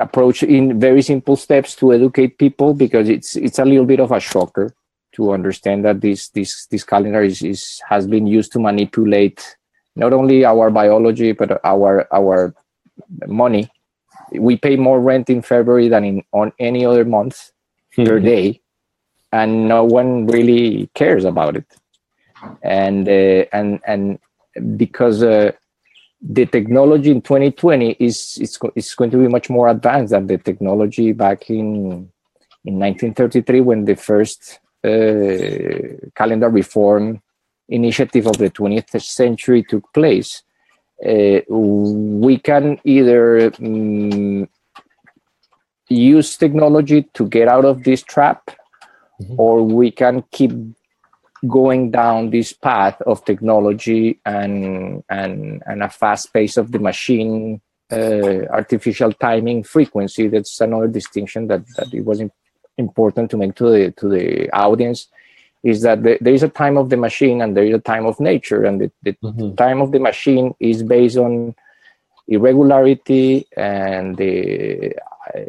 approach 0.00 0.42
in 0.42 0.80
very 0.80 1.02
simple 1.02 1.36
steps 1.36 1.74
to 1.76 1.92
educate 1.92 2.38
people 2.38 2.74
because 2.74 3.08
it's 3.08 3.36
it's 3.36 3.58
a 3.58 3.64
little 3.64 3.86
bit 3.86 4.00
of 4.00 4.10
a 4.10 4.20
shocker 4.20 4.74
to 5.12 5.32
understand 5.32 5.84
that 5.84 6.00
this 6.00 6.28
this 6.30 6.66
this 6.66 6.82
calendar 6.82 7.22
is, 7.22 7.42
is 7.42 7.80
has 7.88 8.06
been 8.06 8.26
used 8.26 8.52
to 8.52 8.58
manipulate 8.58 9.56
not 9.94 10.12
only 10.12 10.44
our 10.44 10.70
biology 10.70 11.32
but 11.32 11.60
our 11.64 12.08
our 12.12 12.54
money 13.26 13.70
we 14.32 14.56
pay 14.56 14.74
more 14.76 15.00
rent 15.00 15.30
in 15.30 15.40
february 15.42 15.88
than 15.88 16.04
in 16.04 16.24
on 16.32 16.52
any 16.58 16.84
other 16.84 17.04
month 17.04 17.52
mm-hmm. 17.96 18.08
per 18.08 18.18
day 18.18 18.60
and 19.32 19.68
no 19.68 19.84
one 19.84 20.26
really 20.26 20.90
cares 20.94 21.24
about 21.24 21.56
it 21.56 21.66
and 22.62 23.08
uh, 23.08 23.44
and 23.52 23.80
and 23.86 24.18
because 24.76 25.22
uh, 25.22 25.52
the 26.26 26.46
technology 26.46 27.10
in 27.10 27.20
2020 27.20 27.96
is 28.00 28.38
it's, 28.40 28.58
it's 28.74 28.94
going 28.94 29.10
to 29.10 29.18
be 29.18 29.28
much 29.28 29.50
more 29.50 29.68
advanced 29.68 30.12
than 30.12 30.26
the 30.26 30.38
technology 30.38 31.12
back 31.12 31.50
in 31.50 32.10
in 32.64 32.78
1933 32.78 33.60
when 33.60 33.84
the 33.84 33.94
first 33.94 34.58
uh, 34.84 36.08
calendar 36.16 36.48
reform 36.48 37.20
initiative 37.68 38.26
of 38.26 38.38
the 38.38 38.48
20th 38.48 39.00
century 39.02 39.62
took 39.62 39.92
place. 39.92 40.42
Uh, 41.04 41.40
we 41.50 42.38
can 42.38 42.80
either 42.84 43.52
um, 43.58 44.48
use 45.88 46.36
technology 46.38 47.02
to 47.12 47.28
get 47.28 47.48
out 47.48 47.66
of 47.66 47.84
this 47.84 48.02
trap, 48.02 48.50
mm-hmm. 49.20 49.34
or 49.38 49.62
we 49.62 49.90
can 49.90 50.22
keep 50.30 50.52
going 51.48 51.90
down 51.90 52.30
this 52.30 52.52
path 52.52 53.00
of 53.02 53.24
technology 53.24 54.20
and 54.24 55.02
and 55.08 55.62
and 55.66 55.82
a 55.82 55.88
fast 55.88 56.32
pace 56.32 56.56
of 56.56 56.72
the 56.72 56.78
machine 56.78 57.60
uh, 57.92 58.46
artificial 58.50 59.12
timing 59.12 59.62
frequency 59.62 60.28
that's 60.28 60.60
another 60.60 60.88
distinction 60.88 61.46
that, 61.48 61.62
that 61.76 61.92
it 61.92 62.04
was 62.04 62.22
important 62.78 63.30
to 63.30 63.36
make 63.36 63.54
to 63.54 63.70
the 63.70 63.90
to 63.92 64.08
the 64.08 64.50
audience 64.52 65.08
is 65.62 65.80
that 65.82 66.02
the, 66.02 66.18
there 66.20 66.34
is 66.34 66.42
a 66.42 66.48
time 66.48 66.76
of 66.76 66.90
the 66.90 66.96
machine 66.96 67.40
and 67.40 67.56
there 67.56 67.64
is 67.64 67.74
a 67.74 67.78
time 67.78 68.04
of 68.04 68.20
nature 68.20 68.64
and 68.64 68.80
the, 68.80 68.90
the 69.02 69.12
mm-hmm. 69.24 69.54
time 69.54 69.80
of 69.80 69.92
the 69.92 69.98
machine 69.98 70.54
is 70.60 70.82
based 70.82 71.16
on 71.16 71.54
irregularity 72.28 73.46
and 73.56 74.16
the 74.16 74.94
uh, 75.34 75.40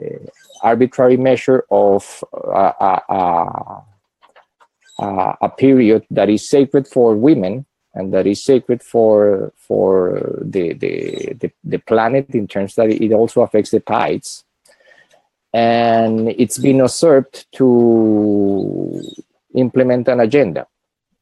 arbitrary 0.62 1.18
measure 1.18 1.66
of 1.70 2.24
uh, 2.34 3.82
uh, 5.00 5.34
a 5.42 5.50
period 5.50 6.06
that 6.10 6.30
is 6.30 6.50
sacred 6.50 6.88
for 6.88 7.16
women 7.16 7.66
and 7.94 8.14
that 8.14 8.28
is 8.28 8.44
sacred 8.44 8.84
for 8.84 9.54
for 9.56 10.40
the, 10.42 10.74
the, 10.74 11.34
the 11.40 11.52
the 11.64 11.78
planet 11.80 12.30
in 12.36 12.48
terms 12.48 12.76
that 12.76 12.90
it 12.90 13.14
also 13.14 13.42
affects 13.42 13.72
the 13.72 13.80
tides. 13.80 14.44
And 15.54 16.30
it's 16.30 16.58
been 16.58 16.78
usurped 16.78 17.50
to 17.54 19.02
implement 19.54 20.10
an 20.10 20.20
agenda. 20.20 20.68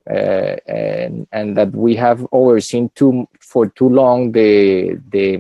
Uh, 0.10 0.58
and 0.68 1.28
and 1.32 1.56
that 1.56 1.72
we 1.72 1.96
have 1.96 2.28
overseen 2.34 2.90
too 2.94 3.26
for 3.40 3.68
too 3.68 3.88
long 3.88 4.34
the 4.34 5.00
the 5.12 5.38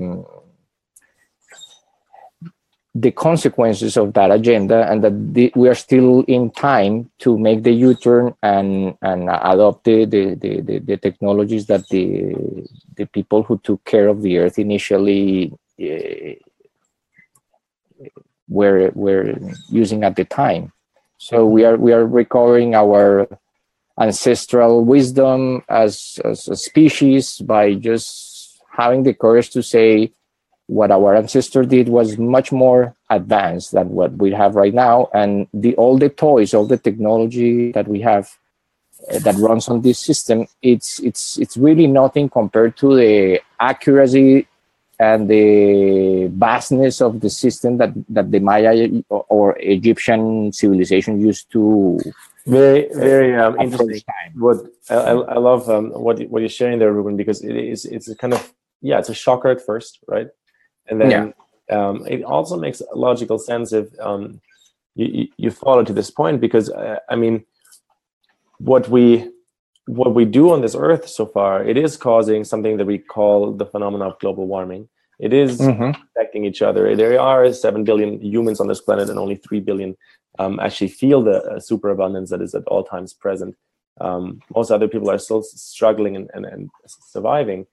the 2.95 3.11
consequences 3.11 3.97
of 3.97 4.13
that 4.13 4.29
agenda 4.29 4.87
and 4.89 5.03
that 5.03 5.33
the, 5.33 5.51
we 5.55 5.67
are 5.67 5.75
still 5.75 6.21
in 6.27 6.51
time 6.51 7.09
to 7.17 7.37
make 7.39 7.63
the 7.63 7.71
u-turn 7.71 8.33
and 8.43 8.95
and 9.01 9.29
adopt 9.29 9.83
the 9.85 10.05
the, 10.05 10.35
the, 10.35 10.79
the 10.79 10.97
technologies 10.97 11.65
that 11.65 11.87
the 11.89 12.35
the 12.95 13.05
people 13.07 13.41
who 13.41 13.57
took 13.59 13.83
care 13.83 14.07
of 14.07 14.21
the 14.21 14.37
earth 14.37 14.59
initially 14.59 15.51
uh, 15.81 16.35
were 18.47 18.91
were 18.93 19.33
using 19.69 20.03
at 20.03 20.15
the 20.15 20.25
time. 20.25 20.71
So 21.17 21.47
we 21.47 21.65
are 21.65 21.77
we 21.77 21.93
are 21.93 22.05
recovering 22.05 22.75
our 22.75 23.27
ancestral 23.99 24.83
wisdom 24.83 25.63
as, 25.69 26.19
as 26.25 26.47
a 26.47 26.55
species 26.55 27.39
by 27.39 27.75
just 27.75 28.61
having 28.71 29.03
the 29.03 29.13
courage 29.13 29.51
to 29.51 29.61
say 29.61 30.11
what 30.73 30.91
our 30.91 31.15
ancestor 31.15 31.63
did 31.63 31.87
was 31.87 32.17
much 32.17 32.51
more 32.51 32.95
advanced 33.09 33.71
than 33.73 33.89
what 33.89 34.11
we 34.17 34.31
have 34.31 34.55
right 34.55 34.73
now. 34.73 35.07
And 35.13 35.47
the 35.53 35.75
all 35.75 35.97
the 35.97 36.09
toys 36.09 36.53
all 36.53 36.65
the 36.65 36.77
technology 36.77 37.71
that 37.71 37.87
we 37.87 38.01
have 38.01 38.25
uh, 39.11 39.19
that 39.19 39.35
runs 39.35 39.67
on 39.67 39.81
this 39.81 39.99
system 39.99 40.47
it's 40.61 40.99
it's 40.99 41.37
it's 41.37 41.57
really 41.57 41.87
nothing 41.87 42.29
compared 42.29 42.77
to 42.77 42.95
the 42.95 43.41
accuracy 43.59 44.47
and 44.97 45.29
the 45.29 46.29
vastness 46.31 47.01
of 47.01 47.19
the 47.19 47.29
system 47.29 47.77
that 47.77 47.91
that 48.07 48.31
the 48.31 48.39
maya 48.39 48.87
or 49.09 49.57
egyptian 49.59 50.53
civilization 50.53 51.19
used 51.19 51.51
to 51.51 51.99
very 52.45 52.87
very 52.93 53.35
um, 53.35 53.59
interesting. 53.59 54.01
what 54.35 54.57
i, 54.89 55.11
I 55.35 55.37
love 55.37 55.69
um, 55.69 55.89
what 55.89 56.21
what 56.29 56.39
you're 56.39 56.47
sharing 56.47 56.79
there 56.79 56.93
ruben 56.93 57.17
because 57.17 57.43
it 57.43 57.57
is 57.57 57.83
it's 57.83 58.07
a 58.07 58.15
kind 58.15 58.33
of 58.33 58.53
yeah 58.81 58.99
it's 58.99 59.09
a 59.09 59.13
shocker 59.13 59.49
at 59.49 59.59
first 59.59 59.99
right 60.07 60.29
and 60.87 61.01
then 61.01 61.33
yeah. 61.69 61.75
um, 61.77 62.05
it 62.07 62.23
also 62.23 62.57
makes 62.57 62.81
logical 62.93 63.39
sense 63.39 63.73
if 63.73 63.87
um, 63.99 64.41
you, 64.95 65.27
you 65.37 65.51
follow 65.51 65.83
to 65.83 65.93
this 65.93 66.11
point 66.11 66.41
because 66.41 66.69
uh, 66.69 66.99
I 67.09 67.15
mean 67.15 67.45
what 68.57 68.89
we 68.89 69.29
what 69.85 70.15
we 70.15 70.25
do 70.25 70.51
on 70.51 70.61
this 70.61 70.75
earth 70.75 71.07
so 71.09 71.25
far, 71.25 71.63
it 71.63 71.77
is 71.77 71.97
causing 71.97 72.43
something 72.43 72.77
that 72.77 72.85
we 72.85 72.97
call 72.97 73.51
the 73.51 73.65
phenomenon 73.65 74.07
of 74.07 74.19
global 74.19 74.47
warming. 74.47 74.87
It 75.19 75.33
is 75.33 75.59
mm-hmm. 75.59 76.01
affecting 76.15 76.45
each 76.45 76.61
other. 76.61 76.95
There 76.95 77.19
are 77.19 77.51
seven 77.53 77.83
billion 77.83 78.21
humans 78.21 78.59
on 78.59 78.67
this 78.67 78.81
planet, 78.81 79.09
and 79.09 79.19
only 79.19 79.35
three 79.35 79.59
billion 79.59 79.95
um, 80.39 80.59
actually 80.59 80.87
feel 80.87 81.21
the 81.21 81.43
uh, 81.43 81.59
superabundance 81.59 82.29
that 82.29 82.41
is 82.41 82.55
at 82.55 82.63
all 82.67 82.83
times 82.83 83.13
present. 83.13 83.55
Um, 84.01 84.41
most 84.55 84.71
other 84.71 84.87
people 84.87 85.11
are 85.11 85.19
still 85.19 85.43
struggling 85.43 86.15
and, 86.15 86.29
and, 86.33 86.45
and 86.45 86.69
surviving. 86.87 87.67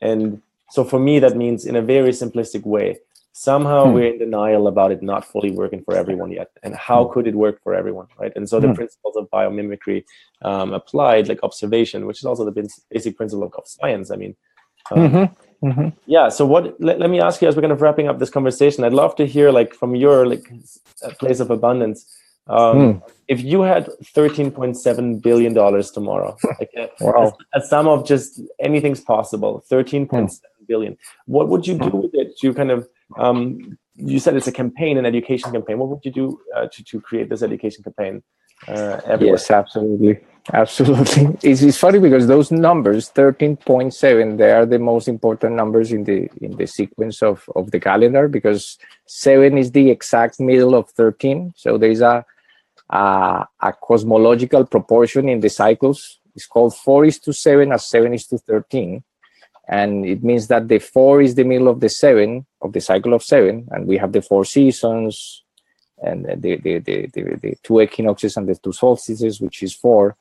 And 0.00 0.40
so 0.70 0.84
for 0.84 0.98
me, 0.98 1.18
that 1.20 1.36
means 1.36 1.64
in 1.64 1.76
a 1.76 1.82
very 1.82 2.10
simplistic 2.10 2.64
way, 2.64 2.98
somehow 3.36 3.84
hmm. 3.84 3.92
we're 3.92 4.12
in 4.12 4.18
denial 4.18 4.66
about 4.66 4.90
it 4.90 5.02
not 5.02 5.22
fully 5.22 5.50
working 5.50 5.82
for 5.84 5.94
everyone 5.94 6.32
yet 6.32 6.50
and 6.62 6.74
how 6.74 7.04
hmm. 7.04 7.12
could 7.12 7.26
it 7.26 7.34
work 7.34 7.62
for 7.62 7.74
everyone 7.74 8.06
right 8.18 8.32
and 8.34 8.48
so 8.48 8.58
the 8.58 8.68
hmm. 8.68 8.72
principles 8.72 9.14
of 9.14 9.28
biomimicry 9.30 10.02
um, 10.40 10.72
applied 10.72 11.28
like 11.28 11.38
observation 11.42 12.06
which 12.06 12.18
is 12.18 12.24
also 12.24 12.46
the 12.46 12.70
basic 12.90 13.14
principle 13.14 13.44
of, 13.44 13.66
science 13.66 14.10
i 14.10 14.16
mean 14.16 14.34
um, 14.90 14.98
mm-hmm. 14.98 15.68
Mm-hmm. 15.68 15.88
yeah 16.06 16.30
so 16.30 16.46
what 16.46 16.80
let, 16.80 16.98
let, 16.98 17.10
me 17.10 17.20
ask 17.20 17.42
you 17.42 17.48
as 17.48 17.54
we're 17.54 17.60
kind 17.60 17.72
of 17.72 17.82
wrapping 17.82 18.08
up 18.08 18.18
this 18.18 18.30
conversation 18.30 18.84
i'd 18.84 18.94
love 18.94 19.14
to 19.16 19.26
hear 19.26 19.50
like 19.50 19.74
from 19.74 19.94
your 19.94 20.26
like 20.26 20.50
place 21.20 21.38
of 21.40 21.50
abundance 21.50 22.06
um, 22.48 22.76
hmm. 22.78 22.98
if 23.28 23.42
you 23.42 23.60
had 23.62 23.90
13.7 24.14 25.20
billion 25.20 25.52
dollars 25.52 25.90
tomorrow 25.90 26.38
like 26.58 26.70
a, 26.74 26.88
wow. 27.04 27.36
a, 27.54 27.58
a, 27.58 27.60
sum 27.60 27.86
of 27.86 28.06
just 28.06 28.40
anything's 28.60 29.02
possible 29.02 29.62
13.7 29.70 30.08
hmm. 30.08 30.26
Billion 30.66 30.96
what 31.26 31.48
would 31.48 31.66
you 31.66 31.78
do 31.78 31.90
with 31.90 32.14
it 32.14 32.36
to 32.38 32.52
kind 32.54 32.70
of 32.70 32.88
um, 33.18 33.78
you 33.96 34.18
said 34.18 34.36
it's 34.36 34.46
a 34.46 34.52
campaign, 34.52 34.98
an 34.98 35.06
education 35.06 35.52
campaign. 35.52 35.78
What 35.78 35.88
would 35.88 36.04
you 36.04 36.10
do 36.10 36.40
uh, 36.54 36.66
to, 36.72 36.84
to 36.84 37.00
create 37.00 37.28
this 37.30 37.42
education 37.42 37.82
campaign? 37.82 38.22
Uh, 38.68 39.18
yes, 39.20 39.50
absolutely. 39.50 40.18
Absolutely. 40.52 41.36
It's, 41.42 41.60
it's 41.62 41.76
funny 41.76 41.98
because 41.98 42.26
those 42.26 42.50
numbers, 42.50 43.10
13.7, 43.10 44.38
they 44.38 44.52
are 44.52 44.64
the 44.64 44.78
most 44.78 45.08
important 45.08 45.56
numbers 45.56 45.92
in 45.92 46.04
the 46.04 46.28
in 46.40 46.56
the 46.56 46.66
sequence 46.66 47.22
of, 47.22 47.48
of 47.54 47.70
the 47.70 47.80
calendar 47.80 48.28
because 48.28 48.78
seven 49.06 49.58
is 49.58 49.72
the 49.72 49.90
exact 49.90 50.40
middle 50.40 50.74
of 50.74 50.88
13. 50.90 51.52
So 51.56 51.76
there 51.76 51.90
is 51.90 52.00
a, 52.00 52.24
a, 52.90 53.46
a 53.60 53.72
cosmological 53.72 54.64
proportion 54.66 55.28
in 55.28 55.40
the 55.40 55.50
cycles. 55.50 56.20
It's 56.34 56.46
called 56.46 56.76
four 56.76 57.04
is 57.04 57.18
to 57.20 57.32
seven 57.32 57.72
as 57.72 57.86
seven 57.86 58.14
is 58.14 58.26
to 58.28 58.38
13 58.38 59.02
and 59.68 60.06
it 60.06 60.22
means 60.22 60.46
that 60.46 60.68
the 60.68 60.78
four 60.78 61.20
is 61.20 61.34
the 61.34 61.44
middle 61.44 61.68
of 61.68 61.80
the 61.80 61.88
seven 61.88 62.46
of 62.62 62.72
the 62.72 62.80
cycle 62.80 63.14
of 63.14 63.22
seven 63.22 63.66
and 63.72 63.86
we 63.86 63.96
have 63.96 64.12
the 64.12 64.22
four 64.22 64.44
seasons 64.44 65.42
and 66.02 66.24
the 66.24 66.56
the, 66.56 66.78
the, 66.78 67.06
the, 67.12 67.22
the 67.42 67.54
two 67.62 67.80
equinoxes 67.80 68.36
and 68.36 68.48
the 68.48 68.54
two 68.54 68.72
solstices 68.72 69.40
which 69.40 69.62
is 69.62 69.74
four. 69.74 70.16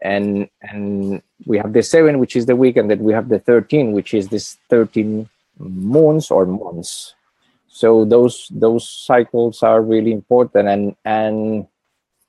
And 0.00 0.48
and 0.62 1.22
we 1.44 1.58
have 1.58 1.72
the 1.72 1.82
seven 1.82 2.18
which 2.18 2.36
is 2.36 2.46
the 2.46 2.56
week 2.56 2.76
and 2.76 2.90
then 2.90 3.00
we 3.00 3.12
have 3.12 3.28
the 3.28 3.40
13 3.40 3.92
which 3.92 4.14
is 4.14 4.28
this 4.28 4.56
13 4.70 5.28
moons 5.58 6.30
or 6.30 6.46
months. 6.46 7.14
So 7.66 8.04
those 8.04 8.48
those 8.50 8.88
cycles 8.88 9.62
are 9.62 9.82
really 9.82 10.12
important. 10.12 10.68
And 10.68 10.96
and 11.04 11.66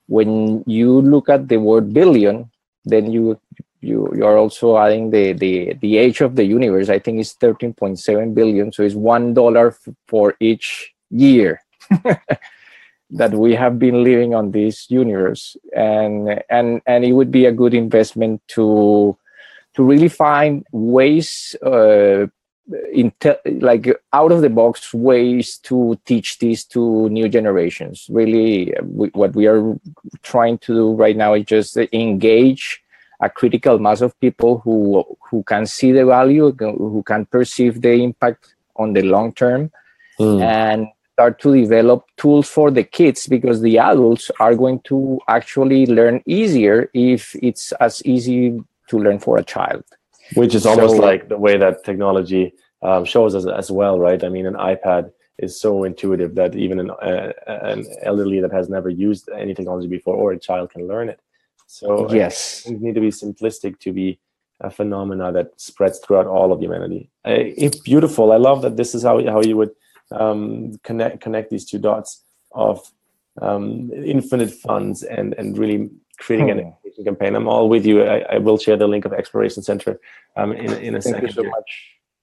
when 0.08 0.64
you 0.66 1.00
look 1.00 1.28
at 1.28 1.48
the 1.48 1.58
word 1.58 1.92
billion 1.94 2.50
then 2.84 3.12
you 3.12 3.38
you 3.80 4.12
you 4.14 4.24
are 4.24 4.36
also 4.36 4.76
adding 4.76 5.10
the 5.10 5.32
the 5.32 5.74
the 5.80 5.96
age 5.96 6.20
of 6.20 6.36
the 6.36 6.44
universe. 6.44 6.88
I 6.88 6.98
think 6.98 7.20
it's 7.20 7.34
13.7 7.34 8.34
billion 8.34 8.72
so 8.72 8.82
it's 8.82 8.94
one 8.94 9.34
dollar 9.34 9.76
for 10.06 10.34
each 10.40 10.94
year 11.10 11.62
that 13.10 13.32
we 13.32 13.54
have 13.54 13.78
been 13.78 14.04
living 14.04 14.34
on 14.34 14.52
this 14.52 14.90
universe. 14.90 15.56
And 15.74 16.42
and 16.50 16.80
and 16.86 17.04
it 17.04 17.12
would 17.12 17.30
be 17.30 17.46
a 17.46 17.52
good 17.52 17.74
investment 17.74 18.42
to 18.48 19.16
to 19.74 19.82
really 19.82 20.08
find 20.08 20.66
ways 20.72 21.56
uh, 21.64 22.26
in 22.92 23.12
like 23.60 23.88
out 24.12 24.32
of 24.32 24.42
the 24.42 24.50
box 24.50 24.92
ways 24.92 25.58
to 25.58 25.98
teach 26.04 26.38
this 26.38 26.64
to 26.66 27.08
new 27.08 27.28
generations. 27.28 28.06
Really 28.10 28.74
we, 28.82 29.08
what 29.08 29.34
we 29.34 29.46
are 29.46 29.78
trying 30.22 30.58
to 30.58 30.74
do 30.74 30.92
right 30.92 31.16
now 31.16 31.34
is 31.34 31.46
just 31.46 31.76
engage 31.76 32.82
a 33.20 33.28
critical 33.28 33.78
mass 33.78 34.00
of 34.00 34.18
people 34.20 34.58
who 34.58 35.04
who 35.30 35.42
can 35.44 35.66
see 35.66 35.92
the 35.92 36.04
value, 36.04 36.52
who 36.52 37.02
can 37.06 37.26
perceive 37.26 37.80
the 37.82 37.92
impact 37.92 38.54
on 38.76 38.92
the 38.92 39.02
long 39.02 39.32
term, 39.32 39.70
mm. 40.18 40.42
and 40.42 40.88
start 41.12 41.38
to 41.40 41.54
develop 41.54 42.06
tools 42.16 42.48
for 42.48 42.70
the 42.70 42.82
kids 42.82 43.26
because 43.26 43.60
the 43.60 43.78
adults 43.78 44.30
are 44.40 44.54
going 44.54 44.80
to 44.80 45.20
actually 45.28 45.84
learn 45.86 46.22
easier 46.24 46.88
if 46.94 47.36
it's 47.42 47.72
as 47.72 48.02
easy 48.06 48.62
to 48.88 48.98
learn 48.98 49.18
for 49.18 49.36
a 49.36 49.42
child. 49.42 49.84
Which 50.34 50.54
is 50.54 50.64
almost 50.64 50.96
so, 50.96 51.02
like 51.02 51.28
the 51.28 51.36
way 51.36 51.58
that 51.58 51.84
technology 51.84 52.54
um, 52.82 53.04
shows 53.04 53.34
us 53.34 53.46
as 53.46 53.70
well, 53.70 53.98
right? 53.98 54.22
I 54.24 54.30
mean, 54.30 54.46
an 54.46 54.54
iPad 54.54 55.12
is 55.38 55.60
so 55.60 55.84
intuitive 55.84 56.34
that 56.36 56.54
even 56.54 56.78
an, 56.78 56.90
uh, 56.90 57.32
an 57.46 57.86
elderly 58.02 58.40
that 58.40 58.52
has 58.52 58.68
never 58.68 58.88
used 58.88 59.28
any 59.30 59.54
technology 59.54 59.88
before 59.88 60.14
or 60.14 60.32
a 60.32 60.38
child 60.38 60.70
can 60.70 60.86
learn 60.86 61.08
it. 61.08 61.20
So 61.70 62.12
yes, 62.12 62.66
it 62.66 62.80
need 62.80 62.96
to 62.96 63.00
be 63.00 63.10
simplistic 63.10 63.78
to 63.80 63.92
be 63.92 64.18
a 64.60 64.70
phenomena 64.70 65.30
that 65.30 65.58
spreads 65.60 66.00
throughout 66.00 66.26
all 66.26 66.52
of 66.52 66.60
humanity. 66.60 67.10
it's 67.24 67.78
beautiful. 67.78 68.32
I 68.32 68.38
love 68.38 68.62
that 68.62 68.76
this 68.76 68.92
is 68.92 69.04
how 69.04 69.24
how 69.34 69.40
you 69.40 69.56
would 69.56 69.70
um, 70.10 70.42
connect 70.82 71.20
connect 71.20 71.50
these 71.50 71.64
two 71.64 71.78
dots 71.78 72.24
of 72.50 72.76
um, 73.40 73.90
infinite 73.92 74.50
funds 74.50 75.04
and 75.04 75.32
and 75.38 75.56
really 75.56 75.90
creating 76.18 76.50
an 76.50 76.58
hmm. 76.58 76.68
education 76.68 77.04
campaign. 77.04 77.36
I'm 77.36 77.46
all 77.46 77.68
with 77.68 77.86
you. 77.86 78.02
I, 78.02 78.18
I, 78.34 78.38
will 78.38 78.58
share 78.58 78.76
the 78.76 78.88
link 78.88 79.04
of 79.04 79.12
Exploration 79.12 79.62
Center 79.62 80.00
um, 80.36 80.50
in 80.52 80.72
in 80.86 80.96
a 80.96 81.00
thank 81.00 81.14
second. 81.14 81.20
Thank 81.20 81.36
you 81.36 81.44
so 81.44 81.50
much, 81.56 81.70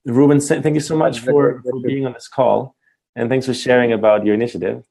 Ruben. 0.05 0.39
Thank 0.41 0.75
you 0.75 0.85
so 0.91 0.97
much 0.97 1.19
for, 1.21 1.61
for 1.63 1.79
being 1.79 2.05
on 2.05 2.11
this 2.11 2.27
call, 2.27 2.75
and 3.15 3.29
thanks 3.29 3.45
for 3.45 3.53
sharing 3.53 3.93
about 3.93 4.25
your 4.25 4.35
initiative. 4.35 4.83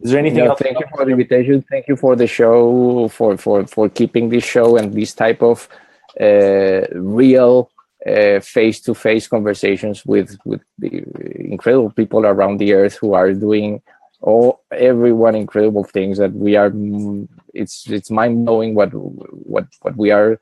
Is 0.00 0.10
there 0.10 0.18
anything 0.18 0.44
no, 0.44 0.54
Thank 0.54 0.80
you 0.80 0.86
for 0.94 1.04
the 1.04 1.12
invitation. 1.12 1.62
Thank 1.70 1.88
you 1.88 1.96
for 1.96 2.16
the 2.16 2.26
show, 2.26 3.08
for 3.08 3.36
for 3.36 3.66
for 3.66 3.88
keeping 3.88 4.30
this 4.30 4.44
show 4.44 4.76
and 4.76 4.94
this 4.94 5.12
type 5.12 5.42
of 5.42 5.68
uh, 6.18 6.82
real 6.92 7.70
face 8.40 8.80
to 8.80 8.94
face 8.94 9.28
conversations 9.28 10.06
with 10.06 10.38
with 10.46 10.62
the 10.78 11.04
incredible 11.36 11.90
people 11.90 12.24
around 12.24 12.58
the 12.58 12.72
earth 12.72 12.96
who 12.96 13.12
are 13.12 13.34
doing 13.34 13.82
all 14.22 14.62
everyone 14.72 15.34
incredible 15.34 15.84
things 15.84 16.16
that 16.16 16.32
we 16.32 16.56
are. 16.56 16.72
It's 17.52 17.88
it's 17.90 18.10
mind 18.10 18.46
blowing 18.46 18.74
what 18.74 18.90
what 18.94 19.66
what 19.82 19.96
we 19.96 20.10
are 20.10 20.40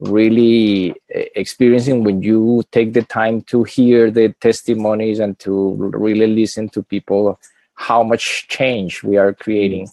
really 0.00 0.94
experiencing 1.10 2.04
when 2.04 2.22
you 2.22 2.62
take 2.70 2.92
the 2.92 3.02
time 3.02 3.42
to 3.42 3.64
hear 3.64 4.10
the 4.10 4.28
testimonies 4.40 5.18
and 5.18 5.38
to 5.40 5.74
really 5.94 6.26
listen 6.26 6.68
to 6.68 6.82
people 6.82 7.38
how 7.78 8.02
much 8.02 8.48
change 8.48 9.04
we 9.04 9.16
are 9.16 9.32
creating. 9.32 9.88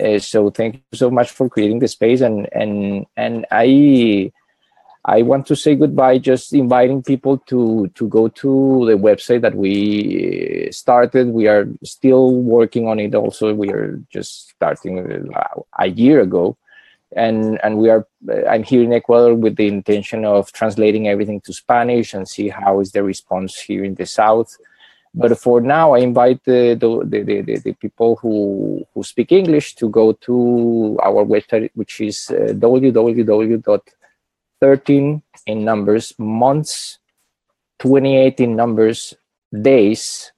Uh, 0.00 0.18
so 0.18 0.48
thank 0.48 0.76
you 0.76 0.96
so 0.96 1.10
much 1.10 1.30
for 1.30 1.48
creating 1.48 1.80
the 1.80 1.88
space 1.88 2.20
and 2.20 2.48
and 2.52 3.04
and 3.16 3.44
I 3.50 4.30
I 5.04 5.22
want 5.22 5.46
to 5.46 5.56
say 5.56 5.74
goodbye 5.74 6.18
just 6.18 6.52
inviting 6.52 7.02
people 7.02 7.38
to 7.50 7.88
to 7.94 8.08
go 8.08 8.28
to 8.28 8.86
the 8.86 8.96
website 9.08 9.40
that 9.40 9.56
we 9.56 10.68
uh, 10.68 10.72
started. 10.72 11.28
We 11.28 11.48
are 11.48 11.66
still 11.82 12.32
working 12.32 12.86
on 12.86 13.00
it 13.00 13.14
also. 13.14 13.52
We 13.54 13.70
are 13.70 14.00
just 14.10 14.50
starting 14.50 14.94
uh, 15.34 15.60
a 15.78 15.88
year 15.88 16.20
ago. 16.20 16.56
And 17.16 17.58
and 17.64 17.78
we 17.78 17.88
are 17.88 18.06
uh, 18.28 18.44
I'm 18.52 18.62
here 18.62 18.82
in 18.82 18.92
Ecuador 18.92 19.34
with 19.34 19.56
the 19.56 19.68
intention 19.68 20.24
of 20.24 20.52
translating 20.52 21.08
everything 21.08 21.40
to 21.42 21.52
Spanish 21.52 22.14
and 22.14 22.28
see 22.28 22.48
how 22.48 22.80
is 22.80 22.92
the 22.92 23.02
response 23.02 23.58
here 23.58 23.84
in 23.84 23.94
the 23.94 24.06
south 24.06 24.56
but 25.16 25.36
for 25.38 25.62
now, 25.62 25.94
I 25.94 26.00
invite 26.00 26.44
the, 26.44 26.74
the, 26.74 27.24
the, 27.24 27.56
the, 27.56 27.72
people 27.72 28.16
who, 28.16 28.86
who 28.92 29.02
speak 29.02 29.32
English 29.32 29.74
to 29.76 29.88
go 29.88 30.12
to 30.12 30.98
our 31.02 31.24
website, 31.24 31.70
which 31.74 32.02
is 32.02 32.30
uh, 32.30 32.52
www.13 32.52 35.22
in 35.46 35.64
numbers 35.64 36.12
months, 36.18 36.98
28 37.78 38.40
in 38.40 38.56
numbers 38.56 39.14
days 39.62 40.32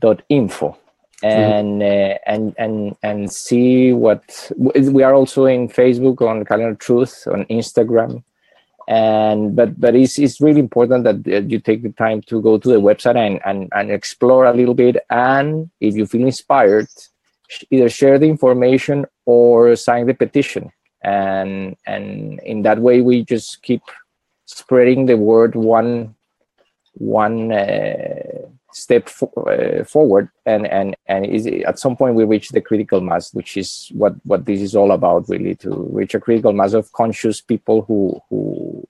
dot 0.00 0.22
info 0.28 0.76
and 1.22 1.80
mm-hmm. 1.80 2.12
uh, 2.12 2.18
and 2.26 2.54
and 2.58 2.96
and 3.02 3.32
see 3.32 3.92
what 3.92 4.50
we 4.58 5.02
are 5.02 5.14
also 5.14 5.46
in 5.46 5.68
facebook 5.68 6.20
on 6.20 6.44
calendar 6.44 6.74
truth 6.74 7.26
on 7.32 7.46
instagram 7.46 8.22
and 8.88 9.56
but 9.56 9.80
but 9.80 9.94
it's, 9.96 10.18
it's 10.18 10.40
really 10.40 10.60
important 10.60 11.04
that 11.04 11.50
you 11.50 11.58
take 11.58 11.82
the 11.82 11.92
time 11.92 12.22
to 12.22 12.40
go 12.40 12.56
to 12.56 12.68
the 12.68 12.80
website 12.80 13.16
and, 13.16 13.40
and 13.44 13.68
and 13.74 13.90
explore 13.90 14.46
a 14.46 14.54
little 14.54 14.74
bit. 14.74 14.96
And 15.10 15.70
if 15.80 15.96
you 15.96 16.06
feel 16.06 16.26
inspired 16.26 16.88
either 17.70 17.88
share 17.88 18.18
the 18.18 18.26
information 18.26 19.06
or 19.24 19.76
sign 19.76 20.06
the 20.06 20.14
petition. 20.14 20.72
And 21.02 21.76
and 21.86 22.40
in 22.40 22.62
that 22.62 22.78
way 22.78 23.00
we 23.00 23.24
just 23.24 23.62
keep 23.62 23.82
spreading 24.46 25.06
the 25.06 25.16
word 25.16 25.54
one 25.54 26.14
one 26.94 27.52
uh, 27.52 28.48
step 28.76 29.08
uh, 29.46 29.82
forward 29.84 30.28
and 30.44 30.66
and 30.66 30.94
and 31.06 31.24
is 31.24 31.46
at 31.46 31.78
some 31.78 31.96
point 31.96 32.14
we 32.14 32.24
reach 32.24 32.50
the 32.50 32.60
critical 32.60 33.00
mass 33.00 33.32
which 33.32 33.56
is 33.56 33.90
what 33.94 34.14
what 34.24 34.44
this 34.44 34.60
is 34.60 34.76
all 34.76 34.92
about 34.92 35.26
really 35.30 35.54
to 35.54 35.70
reach 35.90 36.14
a 36.14 36.20
critical 36.20 36.52
mass 36.52 36.74
of 36.74 36.92
conscious 36.92 37.40
people 37.40 37.82
who 37.88 38.20
who 38.28 38.86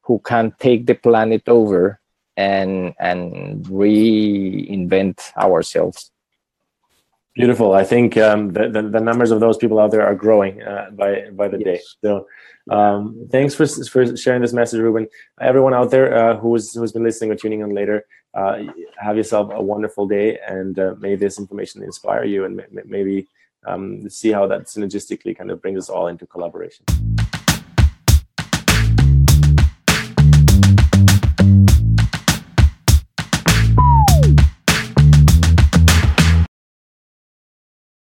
who 0.00 0.18
can 0.24 0.52
take 0.58 0.86
the 0.86 0.94
planet 0.94 1.48
over 1.48 2.00
and 2.36 2.94
and 2.98 3.64
reinvent 3.66 5.18
ourselves 5.36 6.10
beautiful 7.36 7.74
i 7.74 7.84
think 7.84 8.16
um, 8.16 8.52
the, 8.52 8.68
the, 8.68 8.82
the 8.82 9.00
numbers 9.00 9.30
of 9.30 9.38
those 9.38 9.56
people 9.56 9.78
out 9.78 9.92
there 9.92 10.04
are 10.04 10.16
growing 10.16 10.60
uh, 10.62 10.90
by 10.92 11.30
by 11.30 11.46
the 11.46 11.58
yes. 11.58 11.64
day 11.64 11.80
so 12.02 12.26
um, 12.70 13.28
thanks 13.30 13.54
for, 13.54 13.66
for 13.66 14.16
sharing 14.16 14.40
this 14.40 14.52
message, 14.52 14.78
Ruben. 14.78 15.08
Everyone 15.40 15.74
out 15.74 15.90
there 15.90 16.14
uh, 16.14 16.36
who's 16.36 16.74
who's 16.74 16.92
been 16.92 17.02
listening 17.02 17.32
or 17.32 17.34
tuning 17.34 17.60
in 17.60 17.74
later, 17.74 18.06
uh, 18.34 18.62
have 18.96 19.16
yourself 19.16 19.50
a 19.52 19.62
wonderful 19.62 20.06
day, 20.06 20.38
and 20.46 20.78
uh, 20.78 20.94
may 20.98 21.16
this 21.16 21.38
information 21.38 21.82
inspire 21.82 22.24
you, 22.24 22.44
and 22.44 22.62
maybe 22.84 23.28
um, 23.66 24.08
see 24.08 24.32
how 24.32 24.46
that 24.46 24.62
synergistically 24.66 25.36
kind 25.36 25.50
of 25.50 25.60
brings 25.60 25.78
us 25.78 25.88
all 25.90 26.08
into 26.08 26.26
collaboration. 26.26 26.84